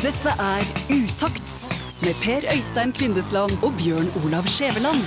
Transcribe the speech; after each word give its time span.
Dette 0.00 0.32
er 0.40 0.64
Utakt 0.88 1.50
med 2.00 2.14
Per 2.22 2.46
Øystein 2.48 2.92
Kvindesland 2.96 3.52
og 3.60 3.74
Bjørn 3.76 4.06
Olav 4.24 4.46
Skjæveland. 4.48 5.02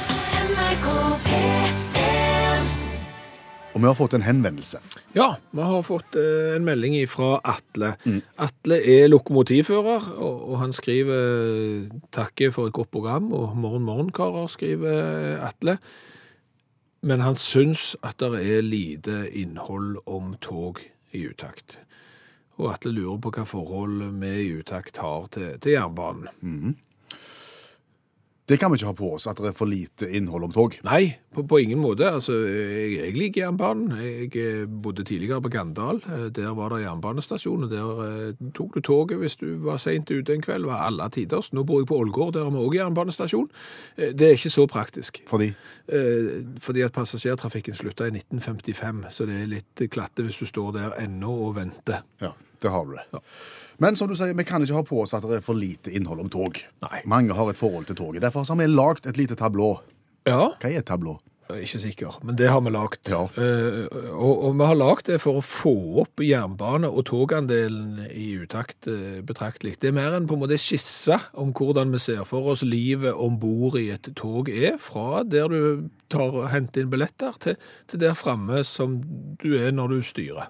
Og 3.74 3.80
vi 3.82 3.88
har 3.88 3.96
fått 3.98 4.14
en 4.14 4.22
henvendelse. 4.22 4.78
Ja, 5.18 5.32
vi 5.50 5.66
har 5.66 5.82
fått 5.82 6.14
eh, 6.14 6.54
en 6.54 6.68
melding 6.68 6.94
fra 7.10 7.40
Atle. 7.42 7.96
Atle 8.38 8.78
er 8.86 9.10
lokomotivfører, 9.10 10.12
og, 10.14 10.44
og 10.52 10.60
han 10.62 10.78
skriver 10.78 11.90
'takke 12.14 12.52
for 12.54 12.70
et 12.70 12.78
godt 12.78 12.92
program, 12.92 13.34
og 13.34 13.58
morgen, 13.58 13.84
morgen, 13.84 14.12
karer, 14.12 14.46
skriver 14.48 15.42
Atle. 15.42 15.80
Men 17.02 17.26
han 17.26 17.36
syns 17.36 17.96
at 18.04 18.22
det 18.22 18.46
er 18.46 18.62
lite 18.62 19.26
innhold 19.34 19.98
om 20.06 20.36
tog 20.38 20.86
i 21.14 21.26
utakt. 21.26 21.80
Og 22.62 22.70
Atle 22.74 22.94
lurer 22.94 23.20
på 23.24 23.32
hva 23.34 23.46
forhold 23.50 24.04
vi 24.22 24.32
i 24.44 24.50
utakt 24.60 25.00
har 25.02 25.30
til, 25.34 25.56
til 25.64 25.78
jernbanen. 25.78 26.76
Det 28.50 28.58
kan 28.60 28.72
vi 28.72 28.76
ikke 28.76 28.90
ha 28.90 28.96
på 28.98 29.14
oss, 29.16 29.24
at 29.32 29.38
det 29.40 29.54
er 29.54 29.56
for 29.56 29.70
lite 29.72 30.10
innhold 30.12 30.44
om 30.44 30.52
tog. 30.52 30.74
Nei, 30.84 31.14
på, 31.32 31.46
på 31.48 31.62
ingen 31.64 31.80
måte. 31.80 32.10
Altså, 32.12 32.34
jeg, 32.44 32.90
jeg 32.98 33.14
liker 33.16 33.42
jernbanen. 33.46 33.94
Jeg 34.04 34.34
eh, 34.36 34.66
bodde 34.68 35.06
tidligere 35.08 35.40
på 35.46 35.52
Gandal. 35.54 36.02
Eh, 36.12 36.26
Der 36.36 36.50
var 36.58 36.74
det 36.76 36.82
jernbanestasjon, 36.84 37.64
og 37.64 37.72
der 37.72 38.02
eh, 38.08 38.52
tok 38.58 38.76
du 38.76 38.82
toget 38.84 39.22
hvis 39.22 39.38
du 39.40 39.48
var 39.64 39.80
sent 39.80 40.12
ute 40.12 40.36
en 40.36 40.44
kveld. 40.44 40.68
var 40.68 40.84
alle 40.90 41.08
tiders. 41.16 41.54
Nå 41.56 41.64
bor 41.64 41.80
jeg 41.80 41.88
på 41.88 42.02
Ålgård, 42.04 42.34
der 42.36 42.44
har 42.44 42.52
vi 42.52 42.60
også 42.66 42.80
jernbanestasjon. 42.82 43.48
Det 43.98 44.28
er 44.28 44.36
ikke 44.36 44.54
så 44.60 44.68
praktisk. 44.68 45.24
Fordi 45.32 45.54
Eh, 45.88 46.44
Fordi 46.64 46.82
at 46.82 46.94
passasjertrafikken 46.96 47.76
slutta 47.76 48.06
i 48.08 48.14
1955, 48.16 49.02
så 49.12 49.26
det 49.28 49.42
er 49.42 49.50
litt 49.52 49.82
klatte 49.92 50.24
hvis 50.24 50.38
du 50.40 50.46
står 50.48 50.70
der 50.78 50.94
ennå 51.04 51.32
og 51.50 51.58
venter. 51.58 52.06
Ja, 52.24 52.30
det 52.64 52.72
har 52.72 52.86
du 52.88 52.94
det. 52.96 53.22
Men 53.84 53.98
som 54.00 54.08
du 54.08 54.16
sier, 54.16 54.32
vi 54.38 54.46
kan 54.48 54.64
ikke 54.64 54.78
ha 54.78 54.86
på 54.88 55.02
oss 55.04 55.12
at 55.18 55.26
det 55.28 55.42
er 55.42 55.44
for 55.44 55.60
lite 55.60 55.92
innhold 55.92 56.24
om 56.24 56.32
tog. 56.32 56.62
Nei. 56.86 57.04
Mange 57.10 57.36
har 57.36 57.52
et 57.52 57.60
forhold 57.60 57.90
til 57.90 58.00
toget. 58.00 58.24
Derfor 58.24 58.48
har 58.48 58.60
vi 58.62 58.70
lagd 58.72 59.10
et 59.10 59.20
lite 59.20 59.36
tablå. 59.40 59.76
Ja, 60.24 60.54
Hva 60.56 60.70
er 60.72 60.80
et 60.80 60.88
tablå? 60.88 61.18
Ikke 61.52 61.82
sikker, 61.82 62.16
men 62.24 62.38
det 62.40 62.48
har 62.50 62.62
vi 62.64 62.72
lagd. 62.72 63.10
Ja. 63.12 63.26
Uh, 63.36 63.84
og, 64.16 64.46
og 64.48 64.54
vi 64.58 64.68
har 64.70 64.78
lagd 64.80 65.10
det 65.10 65.18
for 65.22 65.38
å 65.38 65.44
få 65.44 65.74
opp 66.02 66.24
jernbane- 66.24 66.88
og 66.88 67.04
togandelen 67.10 68.06
i 68.08 68.30
utakt 68.40 68.88
uh, 68.88 69.20
betraktelig. 69.28 69.76
Det 69.84 69.92
er 69.92 69.98
mer 69.98 70.16
enn 70.16 70.30
på 70.30 70.38
en 70.38 70.46
måte 70.46 70.58
skisse 70.62 71.20
om 71.38 71.52
hvordan 71.54 71.92
vi 71.94 72.02
ser 72.02 72.24
for 72.30 72.54
oss 72.56 72.64
livet 72.66 73.12
om 73.12 73.36
bord 73.42 73.76
i 73.82 73.90
et 73.94 74.08
tog 74.18 74.50
er, 74.50 74.80
fra 74.82 75.26
der 75.28 75.52
du 75.52 75.92
tar, 76.14 76.32
og 76.32 76.50
henter 76.56 76.86
inn 76.86 76.96
billetter, 76.96 77.36
til, 77.44 77.60
til 77.92 78.02
der 78.02 78.18
framme 78.18 78.64
som 78.66 79.02
du 79.44 79.52
er 79.60 79.76
når 79.76 79.98
du 79.98 80.10
styrer. 80.14 80.50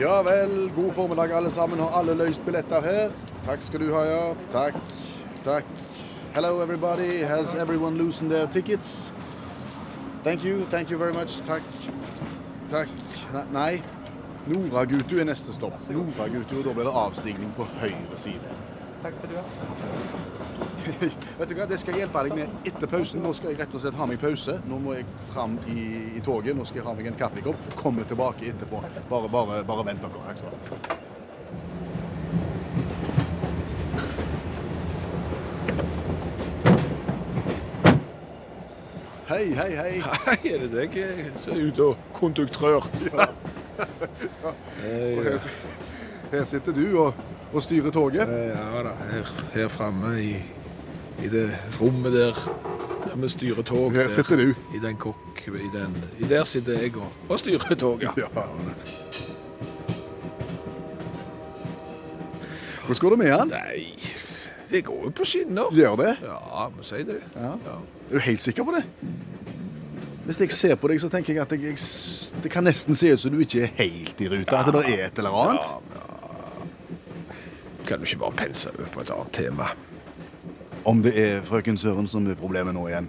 Ja 0.00 0.22
vel, 0.22 0.70
god 0.76 0.92
formiddag 0.94 1.32
alle 1.36 1.50
sammen. 1.50 1.78
Har 1.80 1.98
alle 1.98 2.14
løst 2.16 2.44
billetter 2.46 2.80
her? 2.84 3.10
Takk 3.46 3.62
skal 3.62 3.80
du 3.82 3.90
ha, 3.94 4.02
ja. 4.08 4.22
Takk, 4.52 4.74
takk. 5.44 5.64
Hello 6.34 6.60
everybody. 6.62 7.22
Has 7.28 7.54
everyone 7.54 7.98
loosened 7.98 8.30
their 8.32 8.46
tickets? 8.46 9.12
Thank 10.24 10.44
you, 10.44 10.64
thank 10.70 10.90
you 10.90 10.98
very 10.98 11.12
much. 11.12 11.40
Takk. 11.46 11.62
Takk. 12.70 12.88
Ne- 13.32 13.46
Nei. 13.52 13.82
Noragutu 14.46 15.18
er 15.20 15.24
neste 15.28 15.52
stopp. 15.54 15.76
Noragutu, 15.90 16.56
og 16.58 16.64
da 16.64 16.72
blir 16.74 16.88
det 16.88 16.94
avstigning 17.04 17.52
på 17.56 17.66
høyre 17.80 18.16
side. 18.18 18.56
Takk 19.02 19.14
skal 19.14 19.28
du 19.28 19.36
ha. 19.36 20.71
Vet 21.38 21.48
du 21.48 21.54
hva, 21.56 21.66
Det 21.70 21.78
skal 21.80 21.96
jeg 21.96 22.04
hjelpe 22.04 22.24
deg 22.26 22.34
med 22.36 22.68
etter 22.68 22.90
pausen. 22.90 23.22
Nå 23.22 23.32
skal 23.36 23.52
jeg 23.52 23.60
rett 23.62 23.76
og 23.76 23.84
slett 23.84 23.98
ha 23.98 24.08
meg 24.08 24.20
pause. 24.22 24.58
Nå 24.68 24.80
må 24.82 24.96
jeg 24.98 25.06
fram 25.30 25.56
i, 25.70 25.86
i 26.18 26.24
toget. 26.24 26.56
Nå 26.58 26.66
skal 26.68 26.82
jeg 26.82 26.88
ha 26.88 26.96
meg 26.98 27.12
en 27.12 27.20
kaffekopp. 27.20 27.70
Komme 27.78 28.06
tilbake 28.08 28.50
etterpå. 28.52 28.82
Bare, 29.10 29.32
bare, 29.32 29.62
bare 29.68 29.88
vent 29.92 30.04
dere. 30.04 30.26
Takk 30.28 30.42
skal 30.42 30.52
ha. 30.56 31.00
Hei, 39.32 39.46
hei, 39.56 39.70
hei. 39.76 39.92
Hei, 40.26 40.38
er 40.52 40.64
det 40.66 40.70
deg 40.74 40.96
som 41.40 41.54
er 41.54 41.68
ute 41.70 41.86
og 41.86 42.08
konduktør? 42.18 42.84
Og 44.82 45.22
her, 45.24 45.44
her 46.32 46.44
sitter 46.44 46.74
du 46.76 46.82
og, 47.00 47.14
og 47.52 47.62
styrer 47.64 47.94
toget. 47.94 48.28
Ja 48.28 48.82
da, 48.84 48.92
her, 49.08 49.30
her 49.54 49.70
framme 49.72 50.10
i, 50.20 50.34
i 51.22 51.28
det 51.30 51.46
rommet 51.80 52.12
der, 52.12 52.38
der 53.04 53.16
vi 53.16 53.28
styrer 53.28 53.62
tog. 53.62 53.94
Der, 53.94 54.08
sitter 54.08 54.36
du. 54.36 54.54
I 54.74 54.80
den 54.82 54.96
kokk, 54.96 55.44
i 55.46 55.70
den, 55.74 55.96
i 56.20 56.28
der 56.28 56.44
sitter 56.44 56.80
jeg 56.80 56.96
og, 56.96 57.12
og 57.28 57.38
styrer 57.38 57.74
tog, 57.74 58.02
ja. 58.02 58.10
Ja. 58.16 58.26
Hvordan 62.86 63.00
går 63.00 63.10
det 63.10 63.18
med 63.18 63.30
han? 63.30 63.48
Nei, 63.48 63.98
det 64.70 64.84
går 64.84 65.04
jo 65.04 65.10
på 65.10 65.24
skinner. 65.24 65.70
Gjør 65.74 65.96
det? 66.00 66.16
Ja, 66.24 66.66
vi 66.76 66.86
sier 66.86 67.04
det. 67.06 67.20
Ja. 67.36 67.52
Er 68.10 68.16
du 68.16 68.18
helt 68.18 68.42
sikker 68.42 68.64
på 68.64 68.74
det? 68.74 68.82
Hvis 70.26 70.40
jeg 70.40 70.52
ser 70.54 70.74
på 70.78 70.88
deg, 70.90 71.00
så 71.02 71.08
tenker 71.10 71.34
jeg 71.34 71.42
at 71.42 71.52
jeg, 71.52 71.62
jeg, 71.72 72.42
det 72.42 72.50
kan 72.50 72.64
nesten 72.66 72.94
se 72.98 73.12
ut 73.12 73.22
som 73.22 73.32
du 73.34 73.40
ikke 73.42 73.64
er 73.66 73.72
helt 73.78 74.20
i 74.22 74.28
ruta. 74.30 74.60
At 74.60 74.70
det 74.74 74.84
er 74.92 75.06
et 75.06 75.18
eller 75.18 75.38
annet. 75.44 75.70
Ja, 75.70 75.98
ja. 75.98 76.02
Kan 77.86 77.98
du 77.98 78.06
ikke 78.06 78.20
bare 78.22 78.36
pense 78.38 78.70
over 78.70 78.86
på 78.94 79.00
et 79.02 79.10
annet 79.10 79.32
tema? 79.34 79.72
Om 80.84 81.02
det 81.04 81.12
er 81.18 81.42
frøken 81.46 81.78
Søren 81.78 82.08
som 82.10 82.26
er 82.26 82.34
problemet 82.38 82.74
nå 82.74 82.86
igjen. 82.90 83.08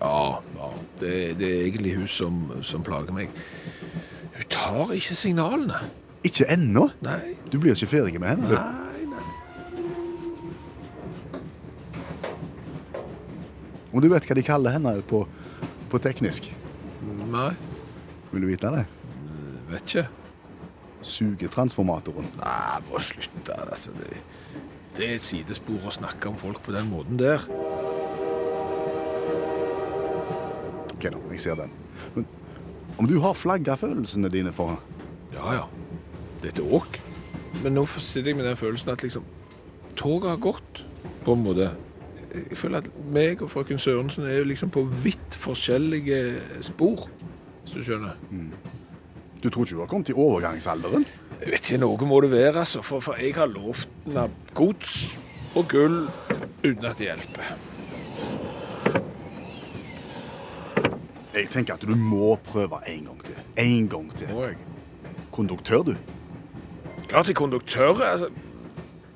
Ja, 0.00 0.38
ja. 0.56 0.68
Det, 1.00 1.14
det 1.40 1.48
er 1.48 1.64
egentlig 1.66 1.94
hun 1.96 2.08
som, 2.08 2.36
som 2.64 2.84
plager 2.86 3.12
meg. 3.16 3.32
Hun 4.36 4.46
tar 4.52 4.92
ikke 4.96 5.16
signalene. 5.18 5.80
Ikke 6.24 6.46
ennå. 6.52 6.86
Nei, 7.04 7.34
Du 7.50 7.58
blir 7.58 7.72
ikke 7.74 7.88
ferdig 7.90 8.20
med 8.20 8.34
henne. 8.36 8.48
nei, 8.52 9.04
nei. 9.08 9.24
Og 13.90 14.02
du 14.04 14.08
vet 14.12 14.26
hva 14.28 14.36
de 14.38 14.44
kaller 14.46 14.76
henne 14.76 14.92
på, 15.10 15.24
på 15.90 16.00
teknisk. 16.04 16.46
Nei, 17.32 17.50
Vil 18.30 18.44
du 18.44 18.50
vite 18.52 18.70
det? 18.76 18.84
vet 19.70 19.82
ikke. 19.86 20.06
Sugetransformatoren. 21.06 22.26
Nei, 22.38 22.78
bare 22.90 23.02
slutt 23.06 23.40
da. 23.46 23.56
Altså, 23.70 23.92
det, 23.96 24.18
det 25.00 25.08
er 25.08 25.16
et 25.16 25.24
sidespor 25.24 25.86
å 25.88 25.92
snakke 25.94 26.28
om 26.28 26.36
folk 26.36 26.58
på 26.60 26.74
den 26.74 26.90
måten 26.92 27.16
der. 27.16 27.40
Ok 30.92 31.06
da, 31.08 31.20
jeg 31.32 31.40
ser 31.40 31.56
den. 31.56 31.72
Men 32.12 32.26
om 33.00 33.08
du 33.08 33.16
har 33.24 33.38
flagga 33.38 33.78
følelsene 33.80 34.28
dine 34.32 34.52
for 34.52 34.76
Ja, 35.32 35.54
ja. 35.56 35.62
Det 36.42 36.50
er 36.50 36.52
et 36.52 36.60
åk. 36.60 36.98
Men 37.62 37.78
nå 37.78 37.86
sitter 37.88 38.32
jeg 38.32 38.36
med 38.40 38.48
den 38.48 38.58
følelsen 38.60 38.92
at 38.92 39.04
liksom, 39.04 39.24
toget 39.96 40.34
har 40.34 40.42
gått, 40.42 40.82
på 41.24 41.36
en 41.36 41.44
måte. 41.44 41.70
Jeg 42.34 42.58
føler 42.60 42.84
at 42.84 42.90
meg 43.12 43.40
og 43.44 43.50
frøken 43.52 43.80
Sørensen 43.80 44.28
er 44.28 44.40
jo 44.40 44.50
liksom 44.50 44.72
på 44.72 44.84
vidt 45.04 45.36
forskjellige 45.40 46.20
spor, 46.64 47.08
hvis 47.62 47.76
du 47.76 47.84
skjønner. 47.88 48.20
Du 49.40 49.48
tror 49.48 49.64
ikke 49.64 49.76
du 49.78 49.82
har 49.82 49.90
kommet 49.90 50.12
i 50.12 50.16
overgangsalderen? 50.16 51.08
Jeg 51.40 51.54
vet 51.54 51.70
ikke, 51.70 51.80
noe 51.80 52.06
må 52.08 52.20
det 52.20 52.30
være, 52.34 52.58
altså, 52.60 52.82
for, 52.84 53.00
for 53.00 53.16
jeg 53.16 53.32
har 53.38 53.48
lovt 53.48 53.88
henne 54.04 54.26
gods 54.54 54.96
og 55.56 55.68
gull 55.70 56.02
uten 56.60 56.84
at 56.84 56.98
det 57.00 57.06
hjelper. 57.08 57.54
Jeg 61.34 61.48
tenker 61.48 61.78
at 61.78 61.86
du 61.86 61.94
må 61.96 62.34
prøve 62.44 62.82
en 62.92 63.06
gang 63.08 63.22
til. 63.24 63.38
En 63.56 63.88
gang 63.88 64.10
til. 64.18 64.32
Må 64.34 64.44
jeg? 64.50 64.58
Konduktør, 65.32 65.82
du. 65.86 65.94
Klart 67.08 67.26
jeg 67.26 67.32
er 67.32 67.38
konduktør, 67.38 68.02
altså, 68.04 68.28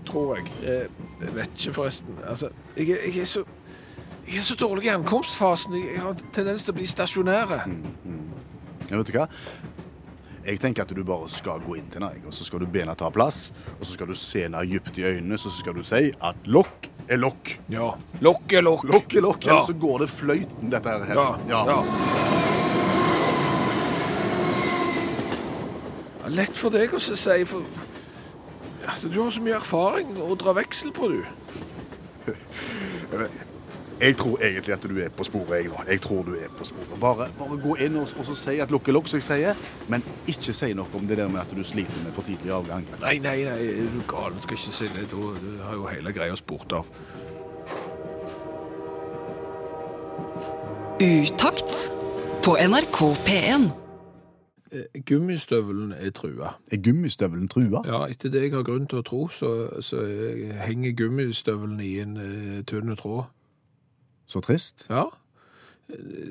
tror 0.06 0.36
jeg. 0.36 0.48
Jeg 1.20 1.34
vet 1.34 1.50
ikke 1.58 1.74
forresten. 1.74 2.16
Altså, 2.28 2.48
jeg, 2.76 2.88
jeg 2.88 3.20
er 3.20 3.24
så... 3.24 3.44
Jeg 4.24 4.36
er 4.36 4.40
så 4.40 4.54
dårlig 4.56 4.86
i 4.86 4.88
ankomstfasen. 4.88 5.74
Jeg 5.74 6.00
har 6.00 6.14
tendens 6.32 6.64
til 6.64 6.72
å 6.72 6.76
bli 6.78 6.86
stasjonære. 6.88 7.58
Ja, 8.88 8.96
vet 8.96 9.10
du 9.10 9.12
hva? 9.12 9.26
Jeg 10.44 10.60
tenker 10.60 10.84
at 10.84 10.90
du 10.92 11.00
bare 11.06 11.28
skal 11.32 11.62
gå 11.64 11.78
inn 11.78 11.86
til 11.92 12.02
henne, 12.04 12.20
og 12.28 12.34
så 12.36 12.44
skal 12.44 12.60
du 12.60 12.66
be 12.68 12.82
henne 12.82 12.94
ta 13.00 13.08
plass. 13.12 13.46
Og 13.78 13.86
så 13.86 13.94
skal 13.94 14.10
du 14.10 14.16
se 14.18 14.42
henne 14.44 14.60
dypt 14.68 14.98
i 15.00 15.06
øynene, 15.08 15.38
så 15.40 15.52
skal 15.52 15.76
du 15.78 15.82
si 15.86 16.10
at 16.12 16.36
lokk 16.44 16.90
er 17.08 17.20
lokk. 17.20 17.54
Ja. 17.72 17.94
Lokk 18.24 18.52
er 18.52 18.62
lokk. 18.66 18.84
Lokk 18.88 19.16
er 19.16 19.24
lokk, 19.24 19.46
Ja. 19.46 19.50
eller 19.54 19.66
så 19.70 19.72
går 19.80 19.98
det 20.04 20.10
fløyten, 20.12 20.70
dette 20.72 20.88
her. 20.88 21.14
Ja. 21.14 21.38
ja. 21.48 21.64
ja. 21.70 21.78
Lett 26.34 26.56
for 26.56 26.72
deg 26.72 26.92
å 26.96 27.00
si, 27.00 27.14
for 27.48 27.62
altså, 28.88 29.08
du 29.12 29.18
har 29.22 29.30
så 29.32 29.42
mye 29.44 29.58
erfaring 29.60 30.14
å 30.24 30.34
dra 30.40 30.54
veksel 30.56 30.92
på, 30.96 31.08
du. 31.12 31.24
Jeg 34.00 34.16
tror 34.16 34.38
egentlig 34.42 34.74
at 34.74 34.82
du 34.82 34.98
er 34.98 35.08
på 35.08 35.24
sporet, 35.24 35.64
jeg. 35.64 35.70
Jeg 35.88 36.00
tror 36.00 36.22
du 36.22 36.32
er 36.34 36.48
på 36.58 36.64
sporet. 36.64 37.00
Bare, 37.00 37.28
bare 37.38 37.58
gå 37.62 37.74
inn 37.74 37.96
og, 37.96 38.08
og 38.18 38.26
så 38.26 38.34
si 38.34 38.56
at 38.58 38.70
lukke 38.70 38.92
lokk, 38.92 39.08
som 39.08 39.20
jeg 39.22 39.26
sier. 39.28 39.60
Men 39.88 40.02
ikke 40.26 40.54
si 40.56 40.72
noe 40.74 40.90
om 40.94 41.06
det 41.06 41.18
der 41.18 41.28
med 41.28 41.40
at 41.40 41.54
du 41.56 41.62
sliter 41.64 42.02
med 42.04 42.12
for 42.16 42.26
tidlig 42.26 42.52
avgang. 42.52 42.86
Nei, 43.00 43.18
nei, 43.22 43.36
nei, 43.46 43.60
er 43.70 43.92
du 43.94 44.02
gal? 44.10 44.34
Skal 44.42 44.58
ikke 44.58 44.74
si 44.80 44.90
det. 44.96 45.06
Da 45.12 45.30
da 45.34 45.68
har 45.68 45.78
jo 45.78 45.86
hele 45.86 46.12
greia 46.12 46.36
spurt 46.36 46.74
av. 46.74 46.90
Utakt 51.00 51.78
på 52.44 52.56
NRK 52.66 53.00
P1. 53.28 53.70
Eh, 54.74 55.02
Gummistøvelen 55.06 55.92
er 55.92 56.10
trua. 56.10 56.56
Er 56.72 56.82
gummistøvelen 56.82 57.48
trua? 57.48 57.84
Ja, 57.86 58.04
etter 58.10 58.28
det 58.28 58.42
jeg 58.42 58.52
har 58.56 58.66
grunn 58.66 58.86
til 58.90 59.00
å 59.00 59.06
tro, 59.06 59.22
så, 59.30 59.54
så 59.82 60.02
henger 60.66 60.96
gummistøvelen 60.98 61.80
i 61.80 61.94
en 62.02 62.18
uh, 62.18 62.60
tynn 62.66 62.94
tråd. 62.98 63.30
Så 64.26 64.40
trist. 64.44 64.86
Ja. 64.90 65.08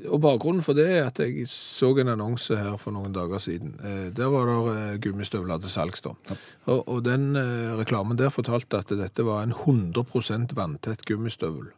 Og 0.10 0.18
bakgrunnen 0.22 0.64
for 0.66 0.74
det 0.74 0.88
er 0.90 1.04
at 1.12 1.20
jeg 1.22 1.46
så 1.52 1.92
en 2.02 2.10
annonse 2.10 2.56
her 2.58 2.74
for 2.82 2.96
noen 2.96 3.14
dager 3.14 3.38
siden. 3.44 3.76
Eh, 3.86 4.10
Der 4.16 4.32
var 4.34 4.50
det 4.50 4.74
eh, 4.74 4.98
gummistøvler 5.04 5.62
til 5.62 5.70
salgs, 5.70 6.02
da. 6.02 6.16
Og, 6.66 6.88
og 6.90 7.04
den 7.06 7.36
eh, 7.38 7.76
reklamen 7.78 8.18
der 8.18 8.34
fortalte 8.34 8.82
at 8.82 8.90
dette 8.90 9.26
var 9.26 9.44
en 9.46 9.54
100% 9.54 10.56
vanntett 10.58 11.06
gummistøvel. 11.06 11.70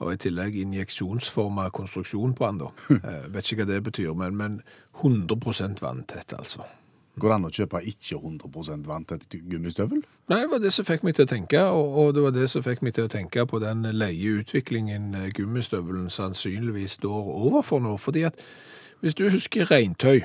Og 0.00 0.14
i 0.14 0.20
tillegg 0.22 0.54
injeksjonsforma 0.56 1.66
konstruksjon 1.76 2.32
på 2.38 2.46
den, 2.46 2.62
da. 2.62 2.70
Jeg 3.02 3.32
Vet 3.34 3.50
ikke 3.50 3.64
hva 3.66 3.72
det 3.74 3.82
betyr, 3.90 4.14
men, 4.14 4.36
men 4.38 4.60
100% 5.02 5.82
vanntett, 5.82 6.32
altså. 6.38 6.64
Går 7.18 7.28
det 7.28 7.34
an 7.34 7.44
å 7.44 7.50
kjøpe 7.50 7.80
ikke 7.90 8.16
100 8.20 8.86
vanntett 8.86 9.24
gummistøvel? 9.50 10.02
Nei, 10.30 10.40
det 10.44 10.50
var 10.50 10.58
det 10.62 10.72
som 10.72 10.84
fikk 10.86 11.02
meg 11.02 11.16
til 11.18 11.26
å 11.26 11.28
tenke, 11.28 11.62
og, 11.74 11.96
og 11.98 12.14
det 12.14 12.22
var 12.22 12.30
det 12.36 12.46
som 12.50 12.62
fikk 12.62 12.82
meg 12.86 12.94
til 12.94 13.04
å 13.08 13.10
tenke 13.12 13.44
på 13.50 13.58
den 13.60 13.82
leie 13.98 14.36
utviklingen 14.40 15.12
gummistøvelen 15.36 16.10
sannsynligvis 16.10 17.00
står 17.00 17.32
overfor 17.48 17.82
nå. 17.82 17.96
Fordi 17.98 18.22
at 18.30 18.38
hvis 19.02 19.14
du 19.18 19.28
husker 19.30 19.66
regntøy, 19.70 20.22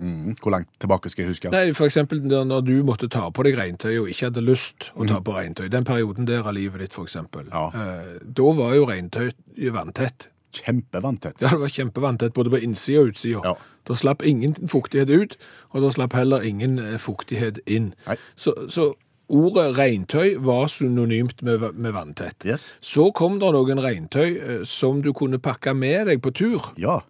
Mm. 0.00 0.32
Hvor 0.40 0.50
langt 0.54 0.68
tilbake 0.80 1.10
skal 1.12 1.22
jeg 1.26 1.28
huske? 1.34 1.50
nei, 1.52 1.74
eksempel 1.84 2.22
når 2.24 2.62
du 2.64 2.82
måtte 2.88 3.08
ta 3.12 3.26
på 3.30 3.42
deg 3.44 3.58
regntøy 3.58 3.98
og 4.00 4.08
ikke 4.08 4.30
hadde 4.30 4.40
lyst 4.46 4.86
å 4.96 5.04
ta 5.04 5.18
på 5.20 5.34
regntøy, 5.36 5.66
den 5.68 5.84
perioden 5.84 6.24
der 6.24 6.40
av 6.46 6.54
livet 6.56 6.80
ditt 6.80 6.94
eksempel, 7.04 7.50
Ja. 7.52 7.66
eh, 7.74 8.18
da 8.24 8.42
var 8.56 8.72
jo 8.78 8.86
regntøy 8.88 9.32
vanntett. 9.74 10.28
Kjempevanntett. 10.52 11.38
Ja, 11.42 11.50
det 11.54 11.60
var 11.62 11.68
kjempevanntett 11.74 12.34
både 12.34 12.50
på 12.50 12.58
innsida 12.64 13.04
og 13.04 13.12
utsida. 13.12 13.42
Ja. 13.44 13.54
Da 13.88 13.96
slapp 13.96 14.24
ingen 14.26 14.54
fuktighet 14.68 15.10
ut, 15.10 15.36
og 15.74 15.84
da 15.84 15.90
slapp 15.94 16.16
heller 16.18 16.42
ingen 16.46 16.78
eh, 16.82 16.96
fuktighet 17.00 17.60
inn. 17.70 17.92
Så, 18.36 18.54
så 18.70 18.90
ordet 19.30 19.68
regntøy 19.78 20.36
var 20.42 20.66
synonymt 20.72 21.42
med, 21.46 21.62
med 21.78 21.94
vanntett. 21.94 22.42
Yes. 22.46 22.72
Så 22.82 23.08
kom 23.16 23.38
det 23.42 23.52
noen 23.54 23.80
regntøy 23.82 24.26
eh, 24.36 24.64
som 24.68 25.00
du 25.06 25.12
kunne 25.16 25.38
pakke 25.42 25.74
med 25.78 26.10
deg 26.10 26.22
på 26.24 26.32
tur, 26.34 26.72
Ja. 26.82 27.00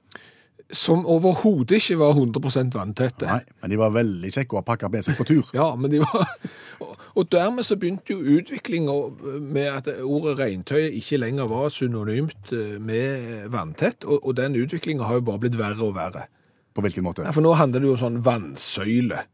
som 0.71 1.03
overhodet 1.11 1.81
ikke 1.81 1.97
var 1.99 2.13
100% 2.15 2.77
vanntette. 2.77 3.27
Nei, 3.27 3.41
men 3.63 3.73
de 3.73 3.79
var 3.81 3.91
veldig 3.97 4.31
kjekke 4.37 4.55
å 4.55 4.61
ha 4.61 4.67
pakket 4.69 4.93
med 4.95 5.03
seg 5.09 5.17
på 5.19 5.27
tur. 5.27 5.49
Ja, 5.57 5.73
men 5.75 5.91
de 5.91 6.05
var... 6.05 6.29
Og, 7.15 7.33
dermed 7.33 7.67
så 7.67 7.77
begynte 7.77 8.15
jo 8.15 8.37
utviklinga 8.39 8.95
med 9.41 9.67
at 9.67 9.89
ordet 10.05 10.39
regntøy 10.39 10.91
ikke 11.01 11.19
lenger 11.19 11.49
var 11.51 11.73
synonymt 11.75 12.53
eh, 12.55 12.77
med 12.79 13.49
vanntett, 13.51 14.05
og, 14.05 14.23
og 14.27 14.37
den 14.39 14.59
utviklinga 14.61 15.09
har 15.09 15.19
jo 15.19 15.27
bare 15.31 15.43
blitt 15.43 15.59
verre 15.59 15.89
og 15.89 15.97
verre. 15.99 16.29
På 16.75 16.85
hvilken 16.85 17.05
måte? 17.05 17.27
Ja, 17.27 17.35
for 17.35 17.43
nå 17.43 17.57
handler 17.59 17.83
det 17.83 17.91
jo 17.91 17.97
om 17.97 18.03
sånn 18.05 18.21
vannsøyle. 18.25 19.25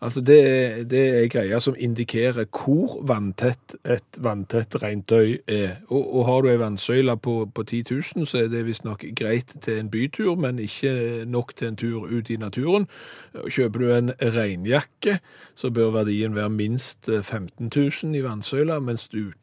Altså 0.00 0.20
det, 0.20 0.90
det 0.90 1.00
er 1.08 1.26
greia 1.28 1.58
som 1.60 1.74
indikerer 1.76 2.46
hvor 2.48 3.02
vanntett 3.04 3.74
et 3.84 4.16
vanntett 4.16 4.72
regntøy 4.80 5.42
er. 5.44 5.82
Og, 5.92 6.06
og 6.16 6.24
har 6.24 6.40
du 6.40 6.48
ei 6.48 6.60
vannsøyle 6.60 7.16
på, 7.20 7.34
på 7.54 7.64
10 7.66 7.82
000, 8.16 8.26
så 8.26 8.40
er 8.40 8.48
det 8.48 8.64
visstnok 8.64 9.04
greit 9.16 9.52
til 9.60 9.82
en 9.82 9.90
bytur, 9.92 10.38
men 10.40 10.58
ikke 10.58 11.26
nok 11.28 11.52
til 11.56 11.68
en 11.68 11.76
tur 11.76 12.08
ut 12.08 12.30
i 12.32 12.38
naturen. 12.40 12.88
Kjøper 13.44 13.84
du 13.84 13.92
en 13.92 14.14
regnjakke, 14.20 15.18
så 15.54 15.70
bør 15.70 15.92
verdien 16.00 16.34
være 16.34 16.50
minst 16.50 17.08
eh, 17.08 17.20
15 17.22 17.68
000 17.68 18.16
i 18.16 18.24
vannsøyla, 18.24 18.80
mens 18.80 19.08
du 19.12 19.34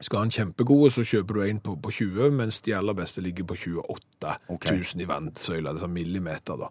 skal 0.00 0.22
ha 0.22 0.28
en 0.28 0.34
kjempegode, 0.34 0.90
så 0.94 1.04
kjøper 1.06 1.36
du 1.36 1.44
en 1.44 1.60
på, 1.64 1.76
på 1.82 1.92
20, 2.00 2.32
mens 2.40 2.62
de 2.66 2.74
aller 2.76 2.96
beste 2.96 3.22
ligger 3.24 3.46
på 3.48 3.58
28 3.66 4.34
okay. 4.48 4.80
000 4.80 5.04
i 5.04 5.08
vannsøyla, 5.10 5.74
er 5.74 5.84
sånn 5.84 5.94
millimeter 5.94 6.60
da. 6.60 6.70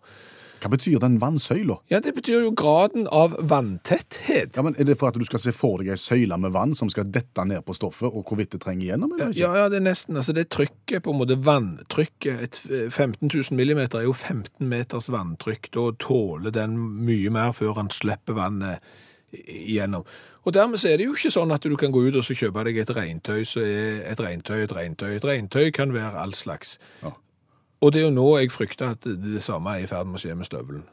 Hva 0.60 0.68
betyr 0.74 1.00
den 1.00 1.16
vannsøyla? 1.22 1.78
Ja, 1.92 2.02
det 2.04 2.12
betyr 2.18 2.44
jo 2.44 2.52
graden 2.58 3.06
av 3.16 3.38
vanntetthet. 3.48 4.58
Ja, 4.58 4.64
men 4.66 4.76
Er 4.76 4.90
det 4.90 4.98
for 5.00 5.08
at 5.08 5.16
du 5.16 5.24
skal 5.28 5.40
se 5.40 5.54
for 5.56 5.80
deg 5.80 5.94
ei 5.94 6.00
søyle 6.00 6.36
med 6.36 6.52
vann 6.52 6.76
som 6.76 6.92
skal 6.92 7.08
dette 7.08 7.46
ned 7.48 7.64
på 7.64 7.76
stoffet, 7.78 8.12
og 8.12 8.28
hvorvidt 8.28 8.58
det 8.58 8.62
trenger 8.66 8.90
igjennom? 8.90 9.14
eller 9.16 9.32
ikke? 9.32 9.40
Ja, 9.40 9.54
ja, 9.56 9.70
det 9.72 9.80
er 9.80 9.88
nesten, 9.88 10.20
altså 10.20 10.36
det 10.36 10.50
trykket 10.52 11.06
på 11.06 11.14
en 11.14 11.22
måte 11.22 11.40
vanntrykket, 11.40 12.44
et 12.44 12.62
eh, 12.68 12.90
15 12.90 13.30
000 13.32 13.56
millimeter 13.56 14.02
er 14.02 14.10
jo 14.10 14.14
15 14.14 14.68
meters 14.68 15.08
vanntrykk, 15.14 15.72
da 15.76 15.86
tåler 16.04 16.52
den 16.52 16.76
mye 17.08 17.32
mer 17.32 17.56
før 17.56 17.80
han 17.80 17.94
slipper 17.94 18.36
vannet 18.36 18.84
igjennom. 19.34 20.06
Og 20.48 20.54
dermed 20.54 20.86
er 20.86 20.98
det 20.98 21.06
jo 21.06 21.16
ikke 21.18 21.34
sånn 21.34 21.52
at 21.52 21.66
du 21.68 21.76
kan 21.78 21.92
gå 21.92 22.06
ut 22.08 22.20
og 22.20 22.26
så 22.26 22.36
kjøpe 22.38 22.64
deg 22.68 22.80
et 22.82 22.94
regntøy, 22.96 23.44
som 23.46 23.66
er 23.66 24.06
et 24.10 24.22
regntøy 24.24 24.64
et 24.64 24.76
regntøy. 24.76 25.10
Et 25.18 25.26
regntøy 25.26 25.72
kan 25.76 25.94
være 25.94 26.22
all 26.22 26.34
slags. 26.34 26.78
Ja. 27.04 27.12
Og 27.82 27.94
det 27.94 28.02
er 28.02 28.10
jo 28.10 28.16
nå 28.16 28.30
jeg 28.40 28.52
frykter 28.52 28.96
at 28.96 29.06
det, 29.06 29.44
samme 29.44 29.78
er 29.78 29.86
i 29.86 29.92
ferd 29.92 30.08
med 30.08 30.20
å 30.20 30.24
skje 30.24 30.36
med 30.36 30.48
støvelen. 30.50 30.88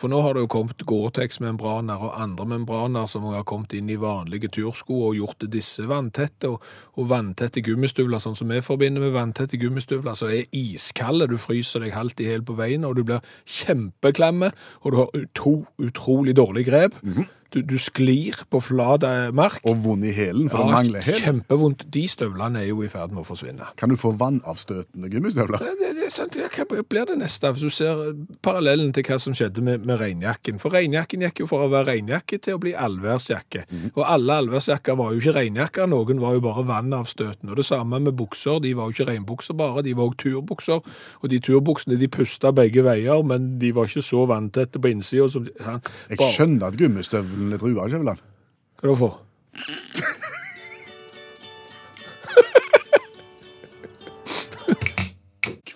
For 0.00 0.08
nå 0.08 0.22
har 0.24 0.32
det 0.32 0.46
jo 0.46 0.48
kommet 0.48 0.80
Gore-Tex-membraner 0.88 2.00
og 2.06 2.14
andre 2.16 2.46
membraner 2.48 3.08
som 3.12 3.26
har 3.28 3.42
kommet 3.44 3.74
inn 3.76 3.90
i 3.92 3.98
vanlige 4.00 4.48
tursko 4.54 4.96
og 5.10 5.18
gjort 5.18 5.44
disse 5.52 5.84
vanntette, 5.90 6.48
og, 6.48 6.62
og 6.96 7.10
vanntette 7.10 7.60
gummistøvler, 7.66 8.22
sånn 8.22 8.38
som 8.38 8.48
vi 8.48 8.62
forbinder 8.64 9.04
med 9.04 9.12
vanntette 9.12 9.60
gummistøvler, 9.60 10.16
så 10.16 10.30
er 10.32 10.48
iskalde, 10.56 11.28
du 11.28 11.36
fryser 11.36 11.84
deg 11.84 11.92
halvt 11.92 12.24
i 12.24 12.30
hjel 12.30 12.46
på 12.48 12.56
veien, 12.56 12.86
og 12.88 12.96
du 12.96 13.04
blir 13.10 13.20
kjempeklemme, 13.44 14.48
og 14.80 14.88
du 14.94 14.98
har 15.02 15.12
utro, 15.20 15.54
utrolig 15.84 16.38
dårlig 16.40 16.64
grep. 16.70 16.96
Du, 17.54 17.60
du 17.66 17.76
sklir 17.80 18.38
på 18.50 18.60
flat 18.62 19.04
eh, 19.06 19.30
mark. 19.34 19.60
Og 19.68 19.78
vond 19.84 20.04
i 20.06 20.12
hælen, 20.14 20.48
for 20.50 20.64
den 20.64 20.72
mangler 20.74 21.04
hæl. 21.04 21.20
kjempevondt. 21.24 21.86
De 21.94 22.04
støvlene 22.08 22.62
er 22.62 22.70
jo 22.70 22.82
i 22.84 22.90
ferd 22.92 23.14
med 23.14 23.24
å 23.24 23.26
forsvinne. 23.28 23.70
Kan 23.80 23.92
du 23.92 23.96
få 24.00 24.12
vannavstøtende 24.20 25.10
gummistøvler? 25.12 25.62
Det, 25.62 25.74
det, 25.80 25.90
det 25.98 26.06
er 26.08 26.14
sant. 26.14 26.38
Ja, 26.38 26.48
Hva 26.54 26.82
blir 26.86 27.08
det 27.10 27.18
neste? 27.20 27.50
Hvis 27.54 27.66
du 27.66 27.74
ser 27.74 28.02
parallellen 28.44 28.92
til 28.96 29.06
hva 29.06 29.18
som 29.22 29.34
skjedde 29.36 29.64
med, 29.66 29.84
med 29.88 30.00
regnjakken. 30.00 30.60
For 30.62 30.74
regnjakken 30.74 31.24
gikk 31.26 31.42
jo 31.44 31.48
fra 31.50 31.66
å 31.66 31.72
være 31.72 31.90
regnjakke 31.94 32.38
til 32.42 32.56
å 32.56 32.62
bli 32.62 32.74
allværsjakke. 32.78 33.64
Og 33.94 34.02
alle 34.06 34.38
allværsjakker 34.44 34.98
var 34.98 35.14
jo 35.14 35.22
ikke 35.22 35.36
regnjakker, 35.36 35.90
noen 35.90 36.22
var 36.22 36.36
jo 36.36 36.44
bare 36.44 36.66
vannavstøtende. 36.68 37.52
Og 37.52 37.60
det 37.60 37.66
samme 37.68 38.00
med 38.02 38.16
bukser. 38.18 38.60
De 38.64 38.74
var 38.78 38.88
jo 38.88 38.96
ikke 38.96 39.08
regnbukser 39.10 39.56
bare, 39.58 39.84
de 39.86 39.94
var 39.96 40.10
også 40.10 40.22
turbukser. 40.24 40.80
Og 41.20 41.30
de 41.32 41.40
turbuksene 41.44 41.98
de 42.00 42.08
pusta 42.12 42.52
begge 42.56 42.84
veier, 42.86 43.22
men 43.26 43.54
de 43.60 43.72
var 43.76 43.90
ikke 43.90 44.04
så 44.04 44.24
vanntette 44.30 44.80
på 44.80 44.92
innsida? 44.92 45.28
Jeg 46.10 46.20
skjønner 46.34 46.70
at 46.70 46.78
gummistøvlene 47.40 47.58
truer, 47.58 47.88
Skjæveland. 47.88 48.18
Hva 48.80 48.88
da 48.88 48.94
for? 48.94 49.20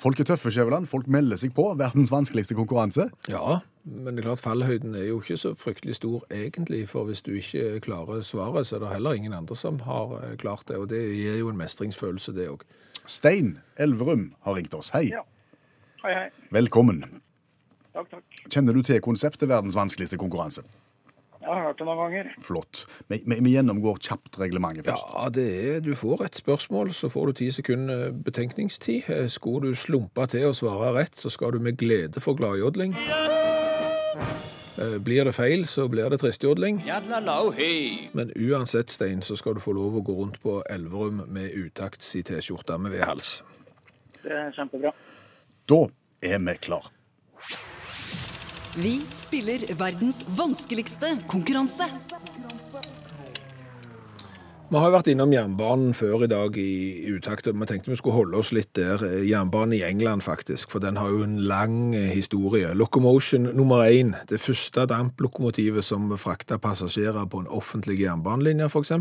Folk 0.05 0.21
er 0.21 0.25
tøffe, 0.29 0.51
Skjæveland. 0.53 0.87
Folk 0.87 1.09
melder 1.09 1.37
seg 1.41 1.55
på. 1.57 1.75
Verdens 1.81 2.13
vanskeligste 2.13 2.55
konkurranse. 2.55 3.09
Ja, 3.29 3.61
men 3.85 4.15
det 4.15 4.25
er 4.25 4.29
klart 4.29 4.43
fallhøyden 4.45 4.95
er 4.95 5.09
jo 5.09 5.21
ikke 5.23 5.37
så 5.41 5.55
fryktelig 5.57 5.97
stor 5.97 6.25
egentlig, 6.31 6.89
for 6.89 7.09
hvis 7.09 7.23
du 7.25 7.33
ikke 7.33 7.81
klarer 7.85 8.21
svaret, 8.21 8.67
så 8.67 8.77
er 8.77 8.85
det 8.85 8.93
heller 8.93 9.17
ingen 9.17 9.33
andre 9.33 9.57
som 9.57 9.81
har 9.85 10.19
eh, 10.21 10.37
klart 10.37 10.69
det, 10.69 10.77
og 10.77 10.89
det 10.93 11.01
gir 11.01 11.39
jo 11.41 11.49
en 11.49 11.61
mestringsfølelse, 11.61 12.33
det 12.37 12.49
òg. 12.53 12.65
Stein 13.07 13.59
Elverum 13.77 14.35
har 14.45 14.57
ringt 14.57 14.75
oss. 14.77 14.93
Hei. 14.93 15.09
Ja. 15.13 15.25
Hei, 16.05 16.13
hei. 16.21 16.29
Velkommen. 16.53 17.05
Takk, 17.95 18.11
takk. 18.11 18.41
Kjenner 18.53 18.77
du 18.77 18.83
til 18.85 19.01
konseptet 19.05 19.49
verdens 19.49 19.77
vanskeligste 19.77 20.21
konkurranse? 20.21 20.65
Jeg 21.45 21.53
har 21.53 21.67
hørt 21.67 21.79
det 21.83 21.85
noen 21.85 21.99
ganger. 22.01 22.29
Flott. 22.41 22.85
Vi, 23.13 23.19
vi, 23.29 23.37
vi 23.45 23.51
gjennomgår 23.53 23.99
kjapt 24.07 24.39
reglementet 24.41 24.87
først. 24.89 25.11
Ja, 25.13 25.27
det 25.29 25.45
er, 25.75 25.81
du 25.85 25.91
får 26.01 26.23
et 26.25 26.39
spørsmål, 26.41 26.95
så 26.97 27.11
får 27.13 27.27
du 27.27 27.33
ti 27.43 27.51
sekunder 27.53 28.15
betenkningstid. 28.25 29.11
Eh, 29.13 29.27
Skulle 29.29 29.75
du 29.75 29.77
slumpe 29.77 30.25
til 30.33 30.47
å 30.49 30.55
svare 30.57 30.95
rett, 30.97 31.19
så 31.21 31.29
skal 31.33 31.53
du 31.53 31.61
med 31.61 31.77
glede 31.81 32.23
få 32.25 32.33
gladjodling. 32.39 32.97
Eh, 34.81 34.97
Blir 35.05 35.29
det 35.29 35.35
feil, 35.37 35.67
så 35.69 35.85
blir 35.93 36.09
det 36.11 36.23
tristjodling. 36.25 36.81
Men 38.17 38.33
uansett, 38.41 38.91
Stein, 38.91 39.21
så 39.23 39.37
skal 39.37 39.55
du 39.55 39.61
få 39.63 39.77
lov 39.77 40.01
å 40.01 40.05
gå 40.07 40.17
rundt 40.23 40.41
på 40.43 40.63
Elverum 40.73 41.27
med 41.29 41.53
utakts 41.61 42.15
i 42.17 42.25
T-skjorte 42.27 42.81
med 42.81 42.97
vedhals. 42.97 43.37
Det 44.25 44.33
er 44.33 44.51
kjempebra. 44.57 44.97
Da 45.69 45.85
er 46.25 46.41
vi 46.49 46.57
klar. 46.65 46.89
Vi 48.75 48.97
spiller 49.07 49.63
verdens 49.79 50.25
vanskeligste 50.35 51.13
konkurranse. 51.31 51.87
Vi 54.67 54.81
har 54.81 54.89
jo 54.89 54.95
vært 54.97 55.11
innom 55.13 55.31
jernbanen 55.31 55.93
før 55.95 56.25
i 56.27 56.29
dag 56.33 56.59
i 56.59 57.05
utakt, 57.15 57.47
og 57.47 57.61
vi 57.61 57.69
tenkte 57.71 57.93
vi 57.93 58.01
skulle 58.01 58.17
holde 58.17 58.41
oss 58.41 58.51
litt 58.57 58.73
der. 58.75 58.99
Eh, 59.07 59.29
Jernbanen 59.29 59.77
i 59.79 59.85
England, 59.87 60.27
faktisk, 60.27 60.75
for 60.75 60.83
den 60.83 60.99
har 60.99 61.15
jo 61.15 61.23
en 61.23 61.39
lang 61.47 61.95
eh, 61.95 62.11
historie. 62.17 62.75
Locomotion 62.75 63.47
nummer 63.55 63.87
én, 63.87 64.17
det 64.27 64.43
første 64.43 64.89
damplokomotivet 64.91 65.87
som 65.87 66.11
frakta 66.19 66.59
passasjerer 66.59 67.31
på 67.31 67.45
en 67.45 67.51
offentlig 67.55 68.01
jernbanelinje, 68.03 68.73
f.eks. 68.73 68.97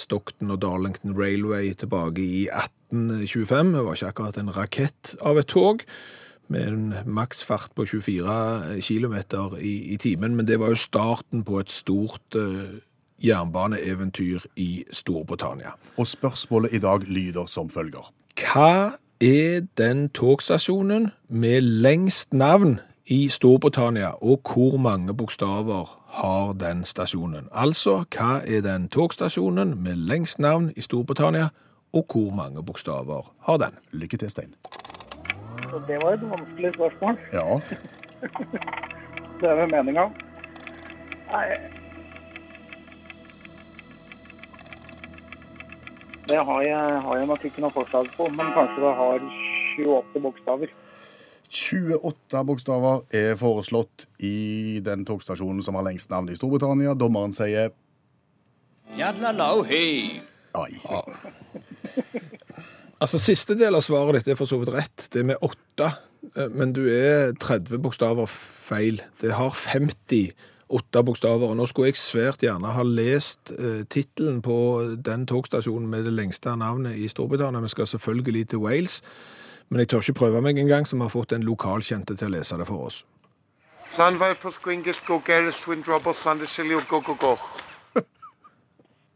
Stockton 0.00 0.56
og 0.56 0.62
Darlington 0.64 1.12
Railway 1.20 1.74
tilbake 1.76 2.24
i 2.24 2.46
1825. 2.48 3.76
Det 3.76 3.84
var 3.84 3.98
ikke 3.98 4.14
akkurat 4.14 4.40
en 4.40 4.54
rakett 4.56 5.18
av 5.20 5.36
et 5.42 5.52
tog 5.52 5.84
med 6.48 6.68
en 6.68 6.94
maksfart 7.04 7.70
på 7.76 7.84
24 7.84 8.80
km 8.80 9.14
i, 9.60 9.92
i 9.92 9.96
timen, 9.96 10.36
men 10.36 10.46
det 10.46 10.60
var 10.60 10.74
jo 10.74 10.80
starten 10.80 11.44
på 11.44 11.60
et 11.60 11.72
stort 11.72 12.36
uh, 12.36 12.76
jernbaneeventyr 13.24 14.46
i 14.56 14.84
Storbritannia. 14.92 15.76
Og 15.96 16.06
spørsmålet 16.06 16.72
i 16.72 16.78
dag 16.78 17.06
lyder 17.06 17.46
som 17.46 17.70
følger. 17.70 18.12
Hva 18.36 18.98
er 19.20 19.64
den 19.78 20.08
togstasjonen 20.08 21.10
med 21.28 21.60
lengst 21.60 22.34
navn 22.34 22.80
i 23.06 23.28
Storbritannia, 23.28 24.08
og 24.22 24.40
hvor 24.54 24.76
mange 24.76 25.14
bokstaver 25.14 26.02
har 26.06 26.52
den 26.52 26.84
stasjonen? 26.84 27.48
Altså, 27.52 28.04
hva 28.16 28.40
er 28.46 28.60
den 28.60 28.88
togstasjonen 28.88 29.82
med 29.82 29.96
lengst 29.96 30.38
navn 30.38 30.72
i 30.76 30.80
Storbritannia, 30.80 31.48
og 31.92 32.06
hvor 32.12 32.34
mange 32.34 32.64
bokstaver 32.64 33.32
har 33.40 33.56
den? 33.56 33.78
Lykke 33.92 34.16
til, 34.16 34.30
Stein. 34.30 34.54
Så 35.70 35.80
det 35.88 35.98
var 36.02 36.14
et 36.16 36.24
vanskelig 36.30 36.70
spørsmål. 36.74 37.18
Ja. 37.32 37.60
Det 39.40 39.48
er 39.50 39.58
vel 39.58 39.68
meninga. 39.68 40.06
Nei 41.28 41.48
Det 46.26 46.38
har 46.48 46.62
jeg, 46.64 47.00
har 47.04 47.18
jeg 47.20 47.26
nok 47.30 47.44
ikke 47.44 47.62
noe 47.62 47.74
forslag 47.74 48.08
på, 48.16 48.26
men 48.34 48.48
kanskje 48.56 48.80
det 48.82 48.94
har 48.98 49.26
28 49.78 50.22
bokstaver. 50.24 50.72
28 51.46 52.42
bokstaver 52.48 53.04
er 53.14 53.36
foreslått 53.38 54.08
i 54.18 54.80
den 54.82 55.04
togstasjonen 55.06 55.62
som 55.62 55.78
har 55.78 55.86
lengst 55.86 56.10
navn 56.10 56.32
i 56.32 56.38
Storbritannia. 56.38 56.96
Dommeren 56.98 57.36
sier 57.36 57.70
Jadlalau-hei. 58.98 60.22
ai. 60.56 60.72
Altså, 62.96 63.18
Siste 63.20 63.54
del 63.60 63.76
av 63.76 63.84
svaret 63.84 64.22
ditt 64.22 64.32
er 64.32 64.38
for 64.38 64.48
så 64.48 64.56
vidt 64.60 64.72
rett. 64.72 65.08
Det 65.12 65.20
er 65.20 65.30
med 65.32 65.42
åtte, 65.44 65.90
eh, 66.32 66.48
men 66.48 66.72
du 66.72 66.86
er 66.88 67.34
30 67.36 67.80
bokstaver 67.84 68.30
feil. 68.66 69.02
Det 69.20 69.34
har 69.36 69.50
50 69.50 70.32
åtte 70.72 71.02
bokstaver. 71.04 71.50
og 71.50 71.56
Nå 71.56 71.66
skulle 71.66 71.90
jeg 71.90 72.00
svært 72.00 72.40
gjerne 72.40 72.72
ha 72.72 72.82
lest 72.82 73.52
eh, 73.52 73.84
tittelen 73.84 74.40
på 74.42 74.96
den 74.96 75.26
togstasjonen 75.26 75.90
med 75.90 76.04
det 76.04 76.14
lengste 76.16 76.56
navnet 76.56 76.96
i 76.96 77.08
Storbritannia. 77.08 77.60
Vi 77.60 77.68
skal 77.68 77.86
selvfølgelig 77.86 78.48
til 78.48 78.58
Wales, 78.64 79.02
men 79.68 79.80
jeg 79.80 79.88
tør 79.88 80.00
ikke 80.00 80.20
prøve 80.22 80.40
meg 80.42 80.58
engang, 80.58 80.86
som 80.86 81.00
har 81.00 81.12
fått 81.12 81.32
en 81.32 81.44
lokalkjente 81.44 82.16
til 82.16 82.30
å 82.30 82.38
lese 82.38 82.56
det 82.56 82.66
for 82.66 82.88
oss. 82.88 83.04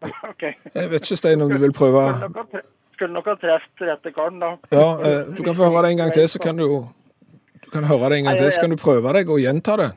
Jeg 0.74 0.88
vet 0.90 1.02
ikke, 1.02 1.16
Stein, 1.16 1.42
om 1.44 1.50
du 1.50 1.58
vil 1.60 1.72
prøve 1.76 2.04
Skulle 3.00 3.14
nok 3.16 3.28
ha 3.30 3.34
truffet 3.40 3.86
rette 3.88 4.10
karen, 4.12 4.40
da. 4.42 4.48
Ja, 4.70 4.88
eh, 5.00 5.36
Du 5.36 5.42
kan 5.42 5.54
få 5.56 5.70
høre 5.70 5.86
det 5.86 5.90
en 5.90 5.96
gang 5.96 6.12
til, 6.12 6.28
så 6.28 6.38
kan 6.38 6.56
du 6.56 6.88
du 7.64 7.70
kan 7.72 7.84
høre 7.84 8.10
det 8.10 8.18
en 8.18 8.24
gang 8.24 8.38
til, 8.38 8.52
så 8.52 8.60
kan 8.60 8.70
du 8.70 8.76
prøve 8.76 9.12
deg 9.16 9.30
og 9.30 9.40
gjenta 9.40 9.76
det. 9.76 9.92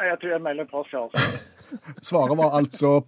Jeg 0.00 0.18
tror 0.20 0.30
jeg 0.30 0.42
melder 0.42 0.64
pass, 0.64 0.92
ja. 0.92 1.04
Altså. 1.04 1.38
Svaret 2.08 2.36
var 2.38 2.50
altså 2.58 3.00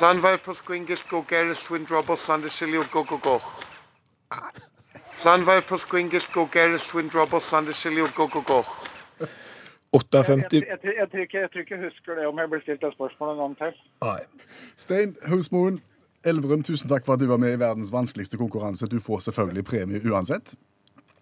Llanfair 0.00 0.36
Pwllgwyngyll 0.44 1.00
Gogeres 1.10 1.58
Swindrobos 1.64 2.28
Llandesilio 2.28 2.82
Go 2.92 3.02
Go 3.08 3.16
Go. 3.16 3.38
Llanfair 5.24 5.60
Pwllgwyngyll 5.60 6.28
Gogeres 6.34 6.80
Swindrobos 6.80 7.52
Llandesilio 7.52 8.04
Go 8.16 8.26
Go 8.26 8.40
Go. 8.40 8.62
58 9.92 10.52
Jeg, 10.52 10.62
jeg, 10.68 10.78
jeg, 10.84 10.94
jeg 10.94 11.08
tror 11.10 11.60
ikke 11.60 11.74
jeg 11.74 11.84
husker 11.84 12.14
det 12.14 12.26
om 12.26 12.38
jeg 12.38 12.50
blir 12.50 12.60
stilt 12.60 12.84
et 12.84 12.92
spørsmål 12.92 13.30
en 13.32 13.38
gang 13.38 13.54
til. 13.58 13.80
Nei. 14.04 14.18
Stein 14.76 15.16
Husmoen 15.30 15.80
Elverum, 16.26 16.62
tusen 16.66 16.90
takk 16.90 17.04
for 17.06 17.14
at 17.14 17.20
du 17.22 17.26
var 17.30 17.38
med 17.38 17.54
i 17.54 17.60
verdens 17.60 17.92
vanskeligste 17.94 18.36
konkurranse. 18.40 18.88
Du 18.90 18.98
får 19.00 19.20
selvfølgelig 19.28 19.64
premie 19.64 20.00
uansett. 20.10 20.54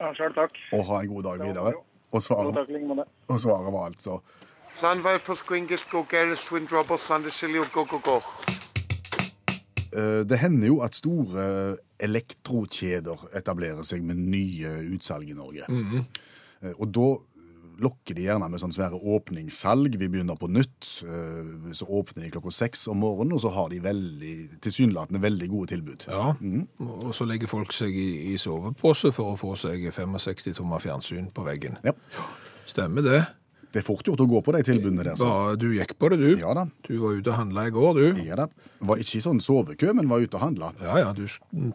Ja, 0.00 0.12
Sjøl 0.16 0.32
takk. 0.36 0.56
Og 0.76 0.84
ha 0.88 1.02
en 1.02 1.10
god 1.12 1.22
dag 1.28 1.42
videre. 1.44 1.72
Og 2.12 2.22
svaret, 2.22 2.56
og 3.28 3.40
svaret 3.42 3.72
var 3.74 3.88
altså 3.90 4.20
eh, 9.96 10.22
Det 10.28 10.38
hender 10.38 10.66
jo 10.70 10.78
at 10.84 10.94
store 10.94 11.76
elektrokjeder 12.00 13.26
etablerer 13.36 13.82
seg 13.88 14.04
med 14.04 14.20
nye 14.20 14.74
utsalg 14.94 15.28
i 15.32 15.36
Norge. 15.36 15.64
Eh, 16.62 16.72
Og 16.78 16.88
da 16.94 17.08
lokker 17.82 18.14
de 18.16 18.22
gjerne 18.26 18.48
med 18.50 18.60
sånn 18.62 18.72
svære 18.74 18.96
åpningssalg. 18.98 19.96
Vi 20.00 20.08
begynner 20.08 20.36
på 20.40 20.48
nytt. 20.48 21.02
eh, 21.04 21.72
Så 21.76 21.86
åpner 21.86 22.24
de 22.24 22.30
klokka 22.30 22.50
seks 22.52 22.86
om 22.88 22.98
morgenen, 23.02 23.32
og 23.34 23.40
så 23.40 23.50
har 23.52 23.68
de 23.68 23.80
veldig, 23.80 24.60
tilsynelatende 24.60 25.20
veldig 25.20 25.48
gode 25.50 25.68
tilbud. 25.74 26.06
Ja, 26.08 26.34
og 26.80 27.14
så 27.14 27.26
legger 27.26 27.46
folk 27.48 27.72
seg 27.72 27.94
i, 27.94 28.32
i 28.32 28.36
sovepose 28.36 29.12
for 29.12 29.34
å 29.34 29.38
få 29.38 29.56
seg 29.56 29.90
65 29.92 30.54
tommer 30.56 30.78
fjernsyn 30.80 31.30
på 31.32 31.44
veggen. 31.44 31.76
Ja. 31.84 31.92
Stemmer 32.66 33.02
det. 33.02 33.26
Det 33.72 33.80
er 33.82 33.84
fort 33.84 34.06
gjort 34.08 34.22
å 34.22 34.26
gå 34.30 34.40
på 34.46 34.52
de 34.56 34.62
tilbudene 34.64 35.04
der. 35.04 35.18
Så. 35.18 35.26
Bare 35.28 35.56
du 35.60 35.66
gikk 35.74 35.96
på 36.00 36.08
det, 36.12 36.18
du. 36.22 36.28
Ja 36.40 36.54
da. 36.56 36.66
Du 36.86 36.94
var 37.02 37.18
ute 37.18 37.32
og 37.32 37.36
handla 37.40 37.66
i 37.68 37.72
går, 37.74 37.98
du. 37.98 38.22
Ja 38.24 38.38
da. 38.38 38.46
Var 38.88 39.02
ikke 39.02 39.18
i 39.18 39.22
sånn 39.24 39.42
sovekø, 39.44 39.92
men 39.96 40.08
var 40.10 40.24
ute 40.24 40.38
og 40.38 40.44
handla. 40.44 40.70
Ja, 40.84 40.96
ja, 41.02 41.10
du 41.16 41.26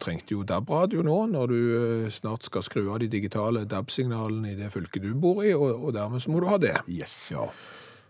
trengte 0.02 0.34
jo 0.36 0.42
DAB-radio 0.46 1.04
nå, 1.06 1.18
når 1.34 1.52
du 1.52 1.58
eh, 1.76 2.10
snart 2.14 2.46
skal 2.48 2.64
skru 2.66 2.84
av 2.94 3.00
de 3.02 3.10
digitale 3.12 3.64
DAB-signalene 3.70 4.54
i 4.54 4.58
det 4.58 4.72
fylket 4.74 5.04
du 5.04 5.12
bor 5.18 5.42
i, 5.44 5.52
og, 5.54 5.70
og 5.76 5.94
dermed 5.96 6.22
så 6.24 6.32
må 6.32 6.42
du 6.42 6.48
ha 6.50 6.58
det. 6.62 6.76
Yes. 6.90 7.16
Ja. 7.34 7.46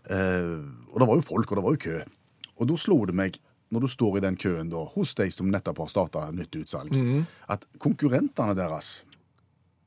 Eh, 0.09 0.59
og 0.91 1.01
det 1.01 1.09
var 1.09 1.19
jo 1.19 1.27
folk, 1.29 1.51
og 1.51 1.59
det 1.59 1.65
var 1.67 1.77
jo 1.77 1.83
kø. 1.87 2.03
Og 2.59 2.69
da 2.69 2.77
slo 2.79 2.99
det 3.09 3.17
meg, 3.17 3.39
når 3.73 3.85
du 3.85 3.89
står 3.89 4.19
i 4.19 4.25
den 4.25 4.37
køen 4.37 4.69
da, 4.69 4.83
hos 4.93 5.15
de 5.17 5.29
som 5.33 5.49
nettopp 5.49 5.81
har 5.81 5.89
starta 5.89 6.27
nytt 6.33 6.53
utsalg, 6.59 6.93
at 7.49 7.65
konkurrentene 7.81 8.53
deres 8.57 8.99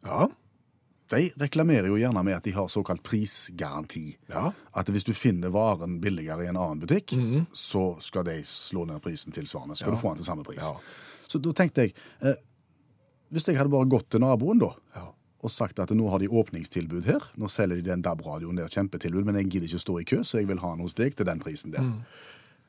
Ja, 0.06 0.26
de 1.16 1.30
reklamerer 1.40 1.88
jo 1.90 1.96
gjerne 1.98 2.22
med 2.24 2.36
at 2.36 2.44
de 2.46 2.52
har 2.56 2.68
såkalt 2.72 3.02
prisgaranti. 3.06 4.16
ja. 4.30 4.50
At 4.76 4.86
hvis 4.92 5.04
du 5.08 5.12
finner 5.16 5.50
varen 5.54 5.98
billigere 6.02 6.44
i 6.44 6.48
en 6.50 6.56
annen 6.60 6.80
butikk, 6.84 7.14
så 7.56 7.96
skal 8.04 8.24
de 8.28 8.38
slå 8.44 8.84
ned 8.86 9.00
prisen 9.04 9.32
tilsvarende. 9.32 9.74
Så 9.76 9.82
skal 9.84 9.92
Ja. 9.94 9.96
du 9.96 10.02
få 10.02 10.08
den 10.14 10.22
til 10.22 10.28
samme 10.30 10.44
pris. 10.44 10.62
Ja. 10.62 10.76
Så 11.28 11.40
da 11.42 11.52
tenkte 11.52 11.86
jeg 11.86 11.94
eh, 12.22 12.34
Hvis 13.32 13.48
jeg 13.48 13.56
hadde 13.58 13.70
bare 13.72 13.88
gått 13.90 14.08
til 14.10 14.20
naboen 14.22 14.60
da, 14.60 14.68
og 15.42 15.50
sagt 15.50 15.78
at 15.82 15.90
nå 15.90 16.08
har 16.10 16.18
de 16.22 16.28
åpningstilbud 16.28 17.04
her, 17.06 17.20
nå 17.36 17.48
selger 17.50 17.76
de 17.82 17.82
den 17.90 18.02
DAB-radioen 18.02 18.56
der, 18.56 18.68
kjempetilbud, 18.68 19.24
men 19.26 19.34
jeg 19.36 19.48
gidder 19.50 19.66
ikke 19.66 19.80
å 19.80 19.82
stå 19.82 19.96
i 20.00 20.04
kø, 20.04 20.20
så 20.22 20.38
jeg 20.38 20.46
vil 20.48 20.58
ha 20.62 20.70
den 20.76 20.82
hos 20.86 20.94
deg 20.94 21.14
til 21.18 21.26
den 21.26 21.38
prisen 21.42 21.72
der. 21.74 21.82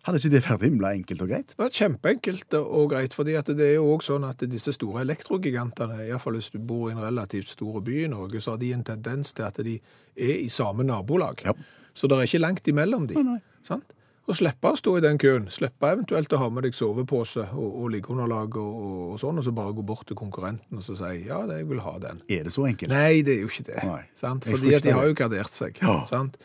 Hadde 0.08 0.22
ikke 0.22 0.32
det 0.32 0.40
vært 0.46 0.62
himla 0.64 0.94
enkelt 0.96 1.24
og 1.26 1.32
greit? 1.34 1.50
Var 1.60 1.74
kjempeenkelt 1.76 2.56
og 2.62 2.94
greit, 2.94 3.16
fordi 3.18 3.34
det 3.50 3.66
er 3.66 3.74
jo 3.76 3.90
også 3.98 4.14
sånn 4.14 4.28
at 4.30 4.46
disse 4.48 4.72
store 4.72 5.02
elektrogigantene, 5.04 5.98
i 6.06 6.14
hvert 6.14 6.24
fall 6.24 6.38
hvis 6.40 6.48
du 6.54 6.62
bor 6.64 6.88
i 6.88 6.94
en 6.94 7.02
relativt 7.04 7.52
stor 7.52 7.82
by 7.84 7.98
i 8.06 8.08
Norge, 8.14 8.40
så 8.40 8.54
har 8.54 8.62
de 8.62 8.72
en 8.72 8.86
tendens 8.88 9.36
til 9.36 9.44
at 9.44 9.60
de 9.68 9.76
er 10.16 10.40
i 10.46 10.48
samme 10.48 10.88
nabolag. 10.88 11.44
Ja. 11.44 11.52
Så 11.92 12.08
det 12.08 12.16
er 12.16 12.30
ikke 12.30 12.40
langt 12.40 12.72
imellom 12.72 13.10
de. 13.10 13.20
Sant? 13.68 13.92
Og 14.28 14.36
slippe 14.36 14.72
å 14.72 14.76
stå 14.80 14.94
i 15.00 15.04
den 15.04 15.20
køen, 15.20 15.46
slippe 15.52 15.88
eventuelt 15.88 16.34
å 16.36 16.40
ha 16.42 16.48
med 16.52 16.66
deg 16.68 16.76
sovepose 16.76 17.46
og, 17.48 17.68
og 17.68 17.92
liggeunderlag 17.94 18.58
og, 18.60 18.80
og, 18.80 18.98
og 19.14 19.20
sånn, 19.22 19.40
og 19.40 19.46
så 19.46 19.54
bare 19.56 19.76
gå 19.76 19.86
bort 19.88 20.08
til 20.08 20.20
konkurrenten 20.20 20.80
og 20.80 20.84
så 20.84 20.98
si 21.00 21.12
ja, 21.30 21.42
jeg 21.48 21.68
vil 21.68 21.84
ha 21.84 21.94
den. 22.04 22.20
Er 22.28 22.48
det 22.48 22.52
så 22.56 22.66
enkelt? 22.68 22.92
Nei, 22.92 23.22
det 23.28 23.38
er 23.38 23.46
jo 23.46 23.52
ikke 23.52 23.68
det. 23.70 23.84
Nei. 23.88 24.02
Fordi 24.48 24.74
at 24.76 24.88
de 24.88 24.96
har 24.96 25.08
jo 25.08 25.16
gardert 25.20 25.56
seg. 25.56 25.80
Ja. 25.80 26.02
Sant? 26.12 26.36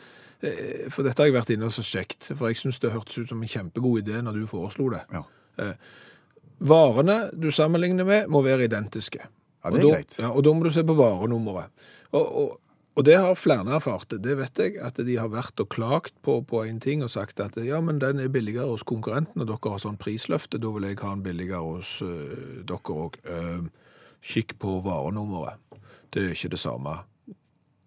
Eh, 0.43 0.89
For 0.91 1.05
dette 1.05 1.23
har 1.23 1.29
jeg 1.31 1.37
vært 1.37 1.53
inne 1.55 1.69
og 1.69 1.75
så 1.75 1.85
sjekt, 1.85 2.31
for 2.33 2.51
jeg 2.51 2.59
syns 2.59 2.81
det 2.83 2.91
hørtes 2.93 3.21
ut 3.23 3.31
som 3.31 3.43
en 3.43 3.53
kjempegod 3.53 4.03
idé 4.03 4.19
når 4.23 4.41
du 4.41 4.49
foreslo 4.49 4.89
det. 4.93 5.03
Ja. 5.13 5.23
Varene 6.63 7.17
du 7.35 7.49
sammenligner 7.51 8.07
med, 8.07 8.27
må 8.31 8.41
være 8.45 8.67
identiske. 8.67 9.23
Ja, 9.63 9.71
det 9.71 9.79
er 9.79 9.85
og 9.85 9.87
da, 9.87 9.95
greit. 9.95 10.17
Ja, 10.19 10.31
og 10.31 10.43
da 10.45 10.53
må 10.55 10.65
du 10.65 10.73
se 10.75 10.83
på 10.83 10.95
varenummeret. 10.97 11.71
Og, 12.13 12.23
og, 12.23 12.57
og 12.93 13.05
det 13.07 13.15
har 13.17 13.37
flere 13.39 13.77
erfart. 13.77 14.15
Det 14.21 14.35
vet 14.37 14.59
jeg, 14.59 14.75
at 14.83 14.99
de 14.99 15.15
har 15.17 15.31
vært 15.33 15.59
og 15.63 15.69
klagt 15.73 16.13
på, 16.25 16.41
på 16.47 16.63
en 16.67 16.81
ting 16.83 17.03
og 17.05 17.11
sagt 17.13 17.39
at 17.43 17.55
ja, 17.63 17.79
men 17.81 18.01
den 18.03 18.19
er 18.21 18.31
billigere 18.31 18.67
hos 18.69 18.83
konkurrenten, 18.87 19.41
og 19.41 19.49
dere 19.49 19.73
har 19.75 19.81
sånn 19.81 19.99
prisløfte, 20.01 20.59
da 20.61 20.73
vil 20.75 20.89
jeg 20.89 20.99
ha 21.01 21.15
den 21.15 21.23
billigere 21.25 21.63
hos 21.63 21.95
øh, 22.05 22.61
dere 22.67 22.99
òg. 23.07 23.17
kikk 24.23 24.55
på 24.59 24.77
varenummeret. 24.85 25.59
Det 26.13 26.21
er 26.21 26.35
ikke 26.35 26.53
det 26.53 26.61
samme. 26.61 27.01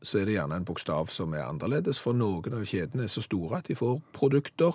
Så 0.03 0.21
er 0.21 0.27
det 0.29 0.35
gjerne 0.37 0.57
en 0.61 0.65
bokstav 0.69 1.09
som 1.11 1.33
er 1.35 1.47
annerledes, 1.49 1.99
for 1.99 2.13
noen 2.15 2.53
av 2.59 2.65
kjedene 2.69 3.05
er 3.05 3.09
så 3.13 3.23
store 3.25 3.59
at 3.59 3.71
de 3.71 3.75
får 3.79 4.01
produkter 4.13 4.75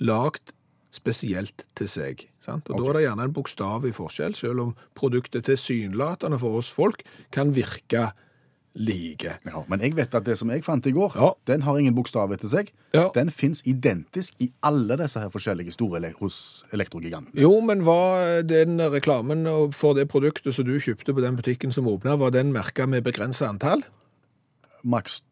lagt 0.00 0.52
spesielt 0.92 1.64
til 1.78 1.88
seg. 1.88 2.26
Sant? 2.42 2.68
Og 2.68 2.82
Da 2.82 2.90
er 2.90 2.98
det 2.98 3.04
gjerne 3.06 3.24
en 3.24 3.32
bokstav 3.32 3.86
i 3.88 3.92
forskjell, 3.96 4.34
selv 4.36 4.60
om 4.60 4.74
produktet 4.98 5.44
tilsynelatende 5.48 6.38
for 6.42 6.58
oss 6.58 6.68
folk 6.70 7.00
kan 7.32 7.54
virke 7.56 8.10
like. 8.74 9.34
Ja, 9.44 9.62
men 9.68 9.80
jeg 9.84 9.94
vet 9.96 10.14
at 10.16 10.24
det 10.24 10.38
som 10.40 10.48
jeg 10.52 10.64
fant 10.64 10.86
i 10.88 10.92
går, 10.92 11.12
Ja. 11.16 11.32
den 11.46 11.62
har 11.62 11.76
ingen 11.78 11.94
bokstav 11.94 12.32
etter 12.32 12.48
seg. 12.48 12.72
Ja. 12.94 13.10
Den 13.14 13.30
fins 13.30 13.62
identisk 13.64 14.34
i 14.40 14.50
alle 14.62 14.96
disse 14.96 15.20
her 15.20 15.28
forskjellige 15.28 15.72
store 15.72 15.96
ele 16.00 16.12
hos 16.20 16.64
elektrogigantene. 16.72 17.36
Jo, 17.40 17.60
men 17.60 17.84
var 17.84 18.42
den 18.42 18.78
reklamen 18.78 19.72
for 19.72 19.94
det 19.94 20.08
produktet 20.08 20.54
som 20.54 20.64
du 20.64 20.78
kjøpte 20.80 21.12
på 21.14 21.20
den 21.20 21.36
butikken 21.36 21.72
som 21.72 21.86
åpna, 21.86 22.18
var 22.18 22.30
den 22.30 22.52
merka 22.52 22.86
med 22.86 23.04
begrensa 23.04 23.48
antall? 23.48 23.82
Maks 24.82 25.22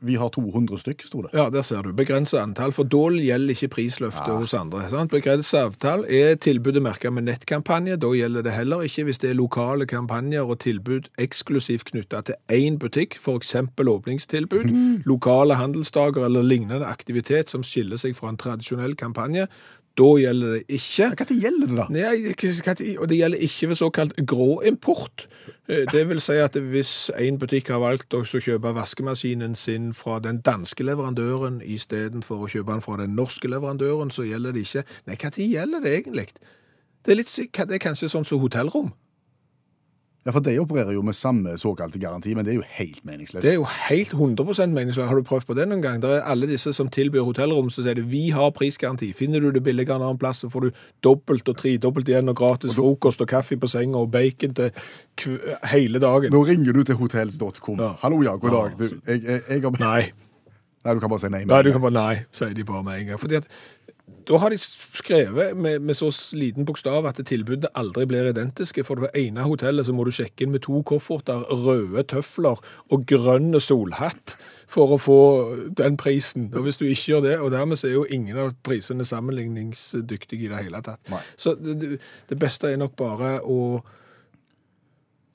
Vi 0.00 0.14
har 0.14 0.28
200 0.28 0.78
stykk, 0.78 1.04
sto 1.06 1.22
det. 1.22 1.32
Ja, 1.34 1.48
der 1.50 1.62
ser 1.62 1.82
du. 1.82 1.92
Begrensa 1.96 2.42
antall, 2.42 2.72
for 2.72 2.84
Dål 2.84 3.18
gjelder 3.22 3.54
ikke 3.54 3.68
prisløftet 3.68 4.34
hos 4.36 4.54
andre. 4.54 4.84
Sant? 4.90 5.10
Begrensa 5.10 5.64
avtale 5.66 6.08
er 6.10 6.34
tilbudet 6.34 6.82
merka 6.82 7.10
med 7.10 7.26
nettkampanje. 7.28 7.96
Da 7.96 8.12
gjelder 8.16 8.42
det 8.46 8.52
heller 8.52 8.84
ikke 8.86 9.06
hvis 9.08 9.18
det 9.22 9.30
er 9.30 9.38
lokale 9.38 9.86
kampanjer 9.86 10.42
og 10.42 10.60
tilbud 10.64 11.08
eksklusivt 11.18 11.90
knytta 11.90 12.22
til 12.28 12.34
én 12.52 12.78
butikk, 12.78 13.18
f.eks. 13.22 13.56
åpningstilbud, 13.78 14.68
lokale 15.06 15.54
handelsdager 15.54 16.24
eller 16.24 16.42
lignende 16.42 16.86
aktivitet 16.86 17.50
som 17.50 17.64
skiller 17.66 18.00
seg 18.00 18.16
fra 18.16 18.32
en 18.32 18.40
tradisjonell 18.40 18.96
kampanje. 18.96 19.48
Da 19.98 20.08
gjelder 20.16 20.54
det 20.56 20.62
ikke. 20.72 21.10
Hva 21.12 21.26
tid 21.28 21.42
gjelder 21.42 21.68
det, 21.68 21.76
da? 21.76 21.86
Nei, 21.92 22.96
og 22.96 23.08
det 23.10 23.18
gjelder 23.18 23.42
ikke 23.44 23.68
ved 23.68 23.76
såkalt 23.76 24.14
gråimport. 24.16 25.26
import. 25.26 25.26
Det 25.92 26.08
vil 26.08 26.20
si 26.20 26.38
at 26.40 26.56
hvis 26.56 27.10
en 27.18 27.38
butikk 27.38 27.68
har 27.74 27.82
valgt 27.82 28.16
å 28.16 28.22
kjøpe 28.24 28.72
vaskemaskinen 28.76 29.54
sin 29.58 29.92
fra 29.96 30.18
den 30.24 30.40
danske 30.44 30.84
leverandøren 30.84 31.60
istedenfor 31.60 32.46
å 32.46 32.48
kjøpe 32.48 32.72
den 32.72 32.84
fra 32.84 32.96
den 33.02 33.14
norske 33.18 33.48
leverandøren, 33.52 34.10
så 34.10 34.24
gjelder 34.24 34.56
det 34.56 34.64
ikke. 34.66 34.84
Nei, 35.06 35.20
tid 35.20 35.52
gjelder 35.52 35.84
det 35.84 35.94
egentlig? 35.98 36.26
Det 37.02 37.12
er, 37.12 37.18
litt, 37.18 37.36
det 37.36 37.76
er 37.76 37.82
kanskje 37.82 38.08
sånn 38.08 38.24
som 38.24 38.40
hotellrom. 38.40 38.92
Ja, 40.22 40.30
for 40.30 40.44
de 40.46 40.52
opererer 40.62 40.92
jo 40.94 41.02
med 41.02 41.16
samme 41.18 41.56
såkalte 41.58 41.98
garanti, 41.98 42.34
men 42.38 42.46
det 42.46 42.52
er 42.52 42.60
jo 42.60 42.66
helt 42.76 43.00
meningsløst. 43.04 43.42
Det 43.42 43.50
er 43.50 43.56
jo 43.56 43.66
helt 43.88 44.12
100% 44.14 44.70
meningsløst. 44.70 45.08
Har 45.08 45.18
du 45.18 45.26
prøvd 45.26 45.48
på 45.48 45.56
det 45.58 45.66
noen 45.66 45.82
gang? 45.82 45.98
Det 46.02 46.12
er 46.14 46.22
alle 46.30 46.46
disse 46.46 46.70
som 46.76 46.90
tilbyr 46.94 47.24
hotellrom, 47.26 47.72
så 47.74 47.82
sier 47.82 47.98
de 47.98 48.04
vi 48.06 48.28
har 48.30 48.52
prisgaranti. 48.54 49.10
Finner 49.18 49.42
du 49.42 49.50
det 49.50 49.64
billigere 49.66 49.98
en 49.98 50.06
annen 50.06 50.20
plass, 50.22 50.44
så 50.44 50.50
får 50.52 50.68
du 50.68 50.82
dobbelt 51.02 51.50
og 51.50 51.58
tredobbelt 51.58 52.08
igjen 52.12 52.30
og 52.30 52.38
gratis 52.38 52.78
frokost 52.78 53.24
og 53.26 53.32
kaffe 53.34 53.58
på 53.58 53.66
senga 53.66 53.98
og 53.98 54.12
bacon 54.14 54.54
til 54.54 54.70
hele 55.72 55.98
dagen. 55.98 56.30
Nå 56.30 56.44
ringer 56.46 56.78
du 56.78 56.84
til 56.86 57.02
hotels.com. 57.02 57.82
Ja. 57.82 57.94
Hallo, 58.04 58.22
ja, 58.22 58.38
god 58.38 58.58
dag. 58.58 58.78
Du, 58.78 59.00
jeg, 59.06 59.24
jeg, 59.26 59.40
jeg 59.48 59.62
har... 59.66 59.80
Nei. 59.82 60.12
Nei, 60.82 60.94
du 60.94 61.02
kan 61.02 61.10
bare 61.10 61.22
si 61.22 61.28
nei. 61.30 61.44
Nei, 61.46 61.62
du 61.62 61.70
kan 61.74 61.82
bare 61.82 61.94
nei, 61.94 62.14
sier 62.34 62.54
de 62.54 62.64
bare 62.66 62.82
med 62.86 63.02
en 63.02 63.12
gang. 63.12 63.20
Fordi 63.22 63.38
at 63.38 63.50
da 64.28 64.38
har 64.38 64.50
de 64.50 64.58
skrevet 64.58 65.56
med, 65.56 65.80
med 65.82 65.96
så 65.98 66.08
liten 66.36 66.64
bokstav 66.68 67.06
at 67.08 67.20
tilbudet 67.28 67.70
aldri 67.78 68.04
blir 68.10 68.28
identiske. 68.30 68.84
For 68.86 69.00
det 69.02 69.10
ene 69.18 69.44
hotellet 69.46 69.86
så 69.88 69.94
må 69.96 70.04
du 70.06 70.12
sjekke 70.14 70.44
inn 70.46 70.52
med 70.54 70.62
to 70.66 70.82
kofferter, 70.88 71.44
røde 71.50 72.04
tøfler 72.12 72.60
og 72.92 73.06
grønn 73.10 73.54
solhatt 73.60 74.36
for 74.72 74.94
å 74.94 74.98
få 75.00 75.18
den 75.76 75.98
prisen. 76.00 76.46
Og 76.56 76.64
hvis 76.64 76.78
du 76.80 76.86
ikke 76.88 77.10
gjør 77.12 77.24
det, 77.26 77.34
og 77.44 77.50
dermed 77.52 77.76
så 77.80 77.90
er 77.90 77.96
jo 77.98 78.06
ingen 78.08 78.38
av 78.40 78.54
prisene 78.64 79.04
sammenligningsdyktige 79.04 80.46
i 80.46 80.52
det 80.52 80.62
hele 80.64 80.80
tatt. 80.86 81.02
Nei. 81.12 81.20
Så 81.36 81.52
det, 81.60 81.98
det- 82.28 82.38
beste 82.40 82.70
er 82.72 82.80
nok 82.80 82.94
bare 82.96 83.38
å 83.44 83.82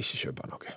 ikke 0.01 0.17
kjøpe 0.27 0.47
noe. 0.49 0.73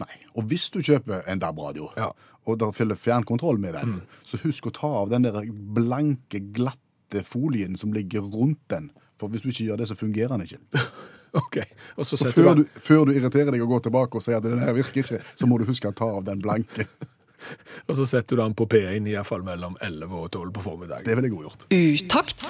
Nei. 0.00 0.14
Og 0.36 0.44
hvis 0.50 0.68
du 0.72 0.80
kjøper 0.84 1.24
en 1.28 1.40
DAB-radio, 1.42 1.88
Ja. 1.96 2.10
og 2.46 2.58
der 2.58 2.70
følger 2.72 2.96
fjernkontroll 2.96 3.58
med 3.60 3.74
den, 3.74 4.02
så 4.24 4.38
husk 4.44 4.66
å 4.66 4.72
ta 4.72 4.86
av 5.02 5.10
den 5.10 5.22
der 5.22 5.40
blanke, 5.74 6.40
glatte 6.52 6.78
folien 7.26 7.76
som 7.76 7.92
ligger 7.92 8.20
rundt 8.20 8.60
den. 8.72 8.90
For 9.18 9.28
hvis 9.28 9.42
du 9.42 9.48
ikke 9.50 9.70
gjør 9.70 9.80
det, 9.80 9.88
så 9.90 9.96
fungerer 9.98 10.36
den 10.36 10.46
ikke. 10.48 10.60
Ok, 11.36 11.58
og 12.00 12.06
så 12.08 12.16
setter 12.16 12.32
før 12.32 12.54
du 12.56 12.62
du, 12.64 12.78
før 12.80 13.02
du 13.04 13.10
irriterer 13.12 13.52
deg 13.52 13.60
og 13.60 13.74
går 13.74 13.82
tilbake 13.84 14.16
og 14.16 14.22
sier 14.24 14.38
at 14.38 14.46
den 14.46 14.62
her 14.62 14.72
virker 14.72 15.02
ikke, 15.02 15.18
så 15.36 15.44
må 15.46 15.58
du 15.60 15.66
huske 15.68 15.90
å 15.90 15.92
ta 15.92 16.08
av 16.08 16.22
den 16.24 16.40
blanke. 16.40 16.86
Og 17.86 17.94
så 17.94 18.06
setter 18.08 18.34
du 18.34 18.40
den 18.40 18.54
på 18.58 18.64
P1 18.66 19.04
i 19.06 19.12
hvert 19.12 19.28
fall 19.28 19.44
mellom 19.46 19.76
11 19.84 20.08
og 20.10 20.30
12 20.32 20.48
på 20.56 20.64
formiddagen. 20.64 21.04
Det 21.06 21.14
ville 21.14 21.28
jeg 21.28 21.36
godt 21.36 21.46
gjort. 21.46 21.66
Utakt 21.70 22.46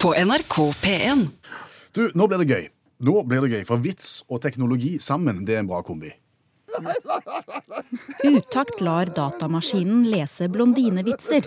på 0.00 0.14
NRK 0.14 0.56
P1. 0.80 1.26
Du, 1.92 2.06
nå 2.16 2.28
blir 2.30 2.40
det 2.40 2.48
gøy. 2.48 2.70
Nå 3.04 3.18
blir 3.28 3.44
det 3.44 3.50
gøy, 3.58 3.64
for 3.68 3.82
vits 3.84 4.22
og 4.30 4.40
teknologi 4.40 4.94
sammen, 5.02 5.42
det 5.44 5.58
er 5.58 5.64
en 5.64 5.68
bra 5.68 5.82
kombi. 5.84 6.14
Utakt 8.24 8.80
lar 8.82 9.12
datamaskinen 9.14 10.06
lese 10.10 10.48
blondinevitser. 10.50 11.46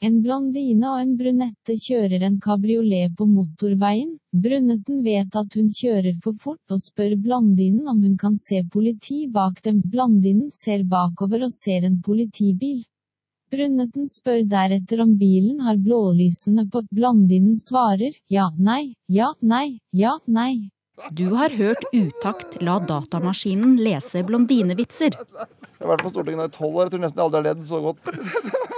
En 0.00 0.14
blondine 0.24 0.88
og 0.88 0.96
en 1.02 1.10
brunette 1.18 1.74
kjører 1.76 2.22
en 2.24 2.38
kabriolet 2.40 3.12
på 3.18 3.26
motorveien. 3.28 4.14
Brunetten 4.32 5.02
vet 5.04 5.34
at 5.36 5.56
hun 5.58 5.66
kjører 5.76 6.14
for 6.24 6.38
fort 6.40 6.72
og 6.72 6.80
spør 6.80 7.18
blondinen 7.20 7.90
om 7.90 7.98
hun 8.00 8.14
kan 8.22 8.38
se 8.40 8.62
politi 8.72 9.26
bak 9.34 9.60
dem. 9.66 9.82
Blondinen 9.92 10.48
ser 10.56 10.86
bakover 10.88 11.44
og 11.44 11.52
ser 11.52 11.84
en 11.84 11.98
politibil. 12.06 12.78
Brunetten 13.52 14.08
spør 14.08 14.40
deretter 14.48 15.02
om 15.04 15.12
bilen 15.20 15.60
har 15.66 15.76
blålysene 15.76 16.64
på. 16.72 16.80
Blondinen 16.88 17.60
svarer 17.60 18.16
ja, 18.32 18.48
nei, 18.56 18.94
ja, 19.12 19.34
nei, 19.42 19.80
ja, 19.92 20.16
nei. 20.24 20.70
Du 21.12 21.26
har 21.36 21.52
hørt 21.60 21.84
Utakt 21.92 22.56
la 22.64 22.78
datamaskinen 22.88 23.76
lese 23.84 24.24
blondinevitser. 24.24 25.12
Jeg 25.12 25.84
har 25.84 25.92
vært 25.92 26.08
på 26.08 26.16
Stortinget 26.16 26.54
i 26.54 26.56
tolv 26.56 26.72
år. 26.72 26.88
Jeg 26.88 26.96
tror 26.96 27.04
nesten 27.04 27.20
jeg 27.20 27.28
aldri 27.28 27.40
har 27.42 27.48
ledd 27.50 27.68
så 27.68 27.84
godt. 27.84 28.68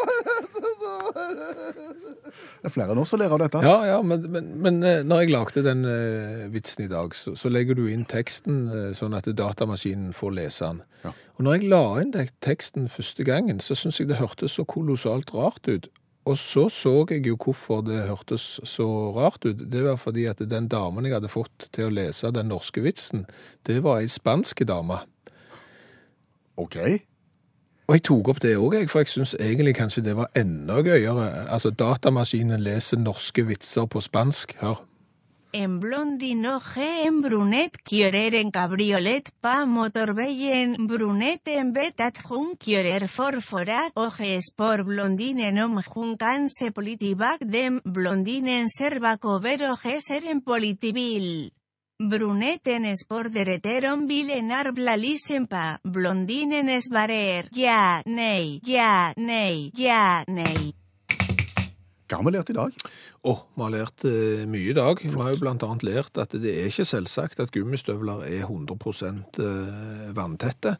Det 1.12 2.68
er 2.68 2.72
flere 2.72 2.94
enn 2.94 3.00
oss 3.02 3.12
som 3.12 3.20
ler 3.20 3.32
av 3.32 3.40
dette. 3.42 3.62
Ja, 3.64 3.76
ja, 3.88 3.98
men, 4.06 4.24
men, 4.32 4.50
men 4.64 4.80
eh, 4.86 5.02
når 5.06 5.24
jeg 5.24 5.32
lagde 5.34 5.64
den 5.66 5.84
eh, 5.88 6.44
vitsen 6.52 6.86
i 6.86 6.90
dag, 6.90 7.14
så, 7.16 7.34
så 7.38 7.50
legger 7.52 7.78
du 7.78 7.84
inn 7.90 8.04
teksten 8.08 8.62
eh, 8.68 8.90
sånn 8.96 9.16
at 9.18 9.28
datamaskinen 9.38 10.12
får 10.16 10.36
lese 10.38 10.68
den. 10.68 10.82
Ja. 11.06 11.14
Og 11.36 11.46
når 11.46 11.58
jeg 11.58 11.72
la 11.72 11.82
inn 12.02 12.14
teksten 12.44 12.88
første 12.92 13.26
gangen, 13.26 13.60
så 13.64 13.76
syns 13.78 14.00
jeg 14.00 14.10
det 14.12 14.20
hørtes 14.22 14.58
så 14.58 14.66
kolossalt 14.68 15.34
rart 15.36 15.68
ut. 15.68 15.90
Og 16.30 16.38
så 16.38 16.68
så 16.70 17.00
jeg 17.10 17.26
jo 17.26 17.34
hvorfor 17.34 17.82
det 17.82 18.04
hørtes 18.06 18.60
så 18.68 18.86
rart 19.16 19.42
ut. 19.44 19.64
Det 19.72 19.82
var 19.82 19.98
fordi 19.98 20.28
at 20.30 20.42
den 20.46 20.68
damen 20.70 21.06
jeg 21.06 21.16
hadde 21.16 21.32
fått 21.32 21.66
til 21.74 21.88
å 21.88 21.94
lese 21.94 22.30
den 22.30 22.52
norske 22.52 22.84
vitsen, 22.84 23.26
det 23.66 23.80
var 23.82 24.02
ei 24.02 24.10
spansk 24.10 24.62
dame. 24.68 25.00
OK. 26.62 26.78
Og 27.88 27.96
jeg 27.96 28.04
tok 28.06 28.28
opp 28.32 28.40
det 28.44 28.54
òg, 28.56 28.78
for 28.88 29.02
jeg 29.02 29.10
syns 29.12 29.34
egentlig 29.40 29.74
kanskje 29.76 30.04
det 30.06 30.14
var 30.16 30.30
enda 30.38 30.80
gøyere. 30.86 31.26
Altså, 31.50 31.70
datamaskinen 31.70 32.62
leser 32.62 33.02
norske 33.02 33.44
vitser 33.46 33.90
på 33.90 34.00
spansk. 34.00 34.56
Hør. 34.62 34.80
En 35.52 35.74
blondinoje 35.82 36.86
en 37.04 37.18
brunet 37.20 37.74
kjører 37.84 38.38
en 38.38 38.52
kabriolet 38.54 39.26
pa 39.44 39.66
motorveien 39.68 40.86
brunet 40.88 41.50
en 41.52 41.74
betat 41.76 42.22
hun 42.30 42.54
kjører 42.56 43.04
forforat 43.04 43.92
og 44.00 44.16
spør 44.46 44.86
blondinen 44.88 45.60
om 45.60 45.76
hun 45.92 46.16
kan 46.16 46.48
se 46.48 46.70
politibak 46.72 47.44
dem 47.44 47.82
blondinen 47.84 48.72
ser 48.72 48.96
bakover 49.04 49.68
og 49.68 49.84
ser 50.00 50.24
en 50.32 50.40
politibil. 50.40 51.52
Bruneten 52.00 52.86
spør 52.96 53.28
deretter 53.30 53.84
om 53.92 54.06
bilen 54.08 54.48
har 54.50 54.70
blalisen 54.74 55.44
pa 55.46 55.76
blondinen 55.84 56.70
svarer 56.82 57.50
ja, 57.54 58.00
nei, 58.08 58.60
ja, 58.66 59.12
nei, 59.16 59.70
ja, 59.76 60.24
nei. 60.26 60.72
Hva 62.08 62.18
har 62.18 62.26
vi 62.26 62.32
lært 62.34 62.50
i 62.52 62.56
dag? 62.56 62.74
Å, 63.22 63.32
vi 63.54 63.64
har 63.64 63.74
lært 63.76 64.04
uh, 64.08 64.42
mye 64.50 64.72
i 64.72 64.76
dag. 64.76 65.04
Vi 65.04 65.14
har 65.14 65.30
jo 65.32 65.40
blant 65.44 65.62
annet 65.64 65.86
lært 65.86 66.18
at 66.20 66.34
det 66.34 66.56
er 66.58 66.72
ikke 66.72 66.88
selvsagt 66.88 67.40
at 67.44 67.52
gummistøvler 67.54 68.24
er 68.26 68.48
100 68.48 68.76
uh, 69.38 70.10
vanntette. 70.16 70.74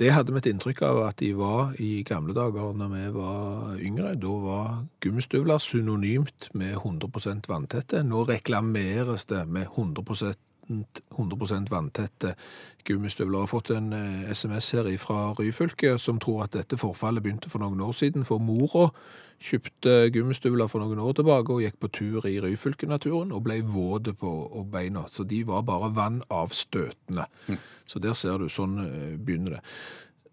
Det 0.00 0.10
hadde 0.12 0.32
vi 0.32 0.40
et 0.40 0.48
inntrykk 0.50 0.82
av 0.86 0.98
at 1.06 1.18
de 1.20 1.30
var 1.36 1.74
i 1.80 2.02
gamle 2.08 2.32
dager 2.36 2.72
når 2.76 2.92
vi 2.94 3.02
var 3.14 3.80
yngre. 3.80 4.14
Da 4.20 4.36
var 4.44 4.68
gummistøvler 5.04 5.60
synonymt 5.60 6.48
med 6.56 6.78
100 6.78 7.48
vanntette. 7.48 8.00
Nå 8.04 8.24
reklameres 8.28 9.28
det 9.28 9.46
med 9.48 9.68
100 9.76 10.34
100 10.70 11.70
vanntette 11.70 12.34
gummistøvler. 12.86 13.38
Jeg 13.38 13.46
har 13.46 13.50
fått 13.50 13.72
en 13.74 13.92
eh, 13.96 14.30
SMS 14.32 14.70
her 14.76 14.90
fra 15.02 15.32
Ryfylke 15.38 15.96
som 15.98 16.20
tror 16.22 16.46
at 16.46 16.54
dette 16.56 16.78
forfallet 16.80 17.24
begynte 17.24 17.50
for 17.50 17.62
noen 17.62 17.82
år 17.84 17.96
siden, 17.96 18.24
for 18.24 18.42
mora 18.42 18.90
kjøpte 19.40 20.10
gummistøvler 20.12 20.68
for 20.68 20.84
noen 20.84 21.00
år 21.00 21.14
tilbake 21.16 21.54
og 21.54 21.62
gikk 21.64 21.78
på 21.80 21.90
tur 21.96 22.28
i 22.28 22.36
Ryfylke-naturen 22.44 23.32
og 23.32 23.44
ble 23.46 23.60
våte 23.64 24.12
på 24.16 24.30
beina. 24.72 25.06
Så 25.08 25.24
de 25.24 25.42
var 25.48 25.64
bare 25.68 25.92
vannavstøtende. 25.96 27.26
Så 27.90 27.98
der 27.98 28.14
ser 28.14 28.38
du, 28.38 28.48
sånn 28.52 28.78
eh, 28.84 29.16
begynner 29.18 29.58
det. 29.58 29.64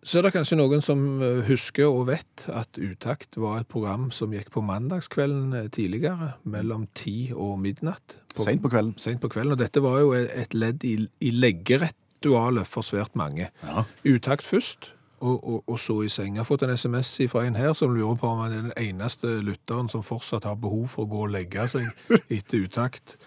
Så 0.08 0.22
er 0.22 0.24
det 0.24 0.38
kanskje 0.38 0.56
noen 0.56 0.80
som 0.84 1.02
eh, 1.20 1.41
husker 1.50 1.89
og 1.91 2.06
vet 2.08 2.46
at 2.48 2.78
Utakt 2.80 3.36
var 3.36 3.60
et 3.60 3.67
program 3.67 4.08
som 4.15 4.32
gikk 4.32 4.54
på 4.54 4.62
mandagskvelden 4.63 5.56
eh, 5.58 5.65
tidligere, 5.74 6.30
mellom 6.48 6.86
ti 6.96 7.34
og 7.36 7.58
midnatt. 7.60 8.15
Seint 8.38 8.63
på 8.63 8.72
kvelden. 8.72 8.93
Sent 9.04 9.20
på 9.20 9.28
kvelden, 9.34 9.58
og 9.58 9.60
dette 9.60 9.84
var 9.84 10.00
jo 10.00 10.13
et 10.15 10.56
ledd 10.56 10.86
i, 10.88 10.93
i 11.20 11.32
leggeritualet 11.36 12.70
for 12.72 12.88
svært 12.88 13.17
mange. 13.20 13.50
Ja. 13.67 13.84
Utakt 14.08 14.48
først, 14.48 14.93
og, 15.20 15.41
og, 15.41 15.63
og 15.67 15.82
så 15.84 15.98
i 16.06 16.12
seng. 16.13 16.38
Jeg 16.38 16.46
har 16.46 16.48
fått 16.48 16.63
en 16.63 16.78
SMS 16.78 17.12
fra 17.34 17.43
en 17.43 17.60
her 17.60 17.76
som 17.76 17.91
lurer 17.91 18.15
på 18.22 18.30
om 18.32 18.46
han 18.46 18.56
er 18.56 18.70
den 18.70 18.78
eneste 18.80 19.41
lytteren 19.43 19.91
som 19.91 20.06
fortsatt 20.08 20.48
har 20.48 20.56
behov 20.62 20.88
for 20.93 21.04
å 21.04 21.12
gå 21.12 21.26
og 21.26 21.36
legge 21.36 21.67
seg 21.74 21.91
etter 22.38 22.63
utakt. 22.63 23.17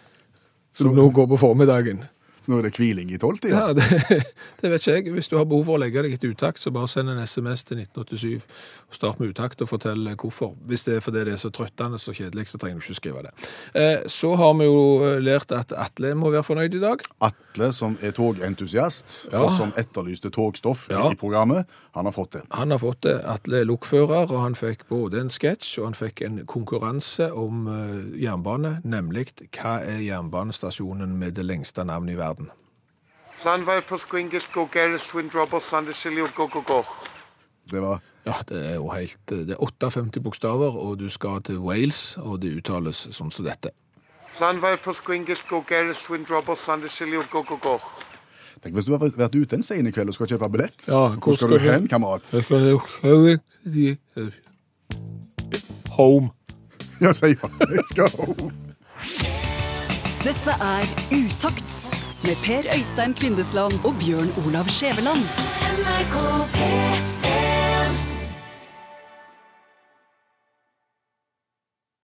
Som 0.73 0.97
nå 0.97 1.11
går 1.12 1.29
på 1.35 1.43
formiddagen. 1.45 2.07
Nå 2.50 2.58
er 2.58 2.66
det 2.66 2.72
hviling 2.80 3.12
i 3.14 3.18
tolvtida? 3.22 3.54
Ja, 3.54 3.72
det, 3.76 3.84
det 4.60 4.70
vet 4.72 4.82
ikke 4.82 4.96
jeg. 4.96 5.12
Hvis 5.14 5.28
du 5.30 5.36
har 5.38 5.46
behov 5.46 5.68
for 5.68 5.78
å 5.78 5.82
legge 5.84 6.02
deg 6.02 6.16
et 6.16 6.24
utakt, 6.26 6.58
så 6.62 6.72
bare 6.74 6.88
send 6.90 7.12
en 7.12 7.20
SMS 7.22 7.62
til 7.68 7.78
1987 7.84 8.40
og 8.90 8.96
start 8.98 9.20
med 9.22 9.30
utakt 9.30 9.60
og 9.62 9.68
fortell 9.70 10.08
hvorfor. 10.18 10.56
Hvis 10.66 10.82
det 10.88 10.96
er 10.98 11.04
fordi 11.04 11.22
det 11.28 11.36
er 11.36 11.38
så 11.44 11.52
trøttende 11.54 12.00
så 12.02 12.10
kjedelig, 12.16 12.48
så 12.50 12.58
trenger 12.58 12.80
du 12.82 12.88
ikke 12.88 12.98
skrive 12.98 13.22
det. 13.28 13.32
Eh, 13.78 14.08
Så 14.10 14.32
har 14.40 14.54
vi 14.58 14.66
jo 14.66 14.80
lært 15.22 15.52
at 15.54 15.70
Atle 15.78 16.10
må 16.18 16.32
være 16.34 16.42
fornøyd 16.48 16.74
i 16.74 16.82
dag. 16.82 17.04
Atle, 17.22 17.70
som 17.76 17.94
er 18.02 18.10
togentusiast, 18.16 19.28
Ja. 19.32 19.44
og 19.44 19.52
som 19.54 19.70
etterlyste 19.78 20.30
togstoff 20.34 20.88
Ja. 20.90 21.06
i 21.10 21.14
programmet, 21.14 21.66
han 21.94 22.04
har 22.06 22.12
fått 22.12 22.32
det. 22.32 22.42
Han 22.50 22.70
har 22.70 22.78
fått 22.78 23.02
det. 23.02 23.14
Atle 23.24 23.60
er 23.60 23.64
lokfører, 23.70 24.26
og 24.30 24.40
han 24.42 24.54
fikk 24.54 24.88
både 24.88 25.20
en 25.20 25.28
sketsj 25.30 25.78
og 25.78 25.84
han 25.84 25.94
fikk 25.94 26.22
en 26.26 26.42
konkurranse 26.46 27.30
om 27.32 27.66
eh, 27.68 28.24
jernbane, 28.24 28.80
nemlig 28.84 29.28
hva 29.54 29.78
er 29.86 30.00
jernbanestasjonen 30.02 31.14
med 31.18 31.34
det 31.34 31.44
lengste 31.46 31.84
navnet 31.84 32.14
i 32.14 32.18
verden? 32.18 32.39
Go. 36.66 36.83
Det 37.70 37.83
var 37.83 38.00
Ja, 38.26 38.35
det 38.48 38.59
er 38.66 38.74
jo 38.74 38.90
helt 38.92 39.18
Det 39.29 39.50
er 39.50 39.62
58 39.64 40.20
bokstaver, 40.20 40.76
og 40.76 40.98
du 41.00 41.09
skal 41.09 41.42
til 41.42 41.59
Wales, 41.59 42.16
og 42.18 42.42
det 42.42 42.53
uttales 42.59 43.09
sånn 43.16 43.31
som 43.33 43.46
dette. 43.46 43.72
Tenk 48.61 48.76
hvis 48.76 48.85
du 48.85 48.92
har 48.92 49.00
vært 49.00 49.35
ute 49.35 49.57
en 49.57 49.64
sen 49.64 49.88
i 49.88 49.92
kveld 49.94 50.12
og 50.12 50.16
skal 50.18 50.29
kjøpe 50.35 50.50
billett. 50.53 50.88
Ja, 50.88 51.16
Hvor 51.16 51.37
skal 51.37 51.55
du 51.55 51.59
hen, 51.64 51.88
kamerat? 51.88 52.29
Home. 55.96 56.31
Ja, 57.00 57.12
si 57.16 57.33
ja. 57.33 57.50
skal 57.88 58.12
home. 58.18 58.53
Dette 60.20 60.53
er 60.61 60.85
Utakt 61.16 61.99
med 62.24 62.37
Per 62.44 62.62
Øystein 62.76 63.14
Kvindesland 63.14 63.72
og 63.85 63.94
Bjørn 64.00 64.30
Olav 64.46 64.66
Skjæveland. 64.68 65.22
NRK 65.76 66.16
P 66.54 67.19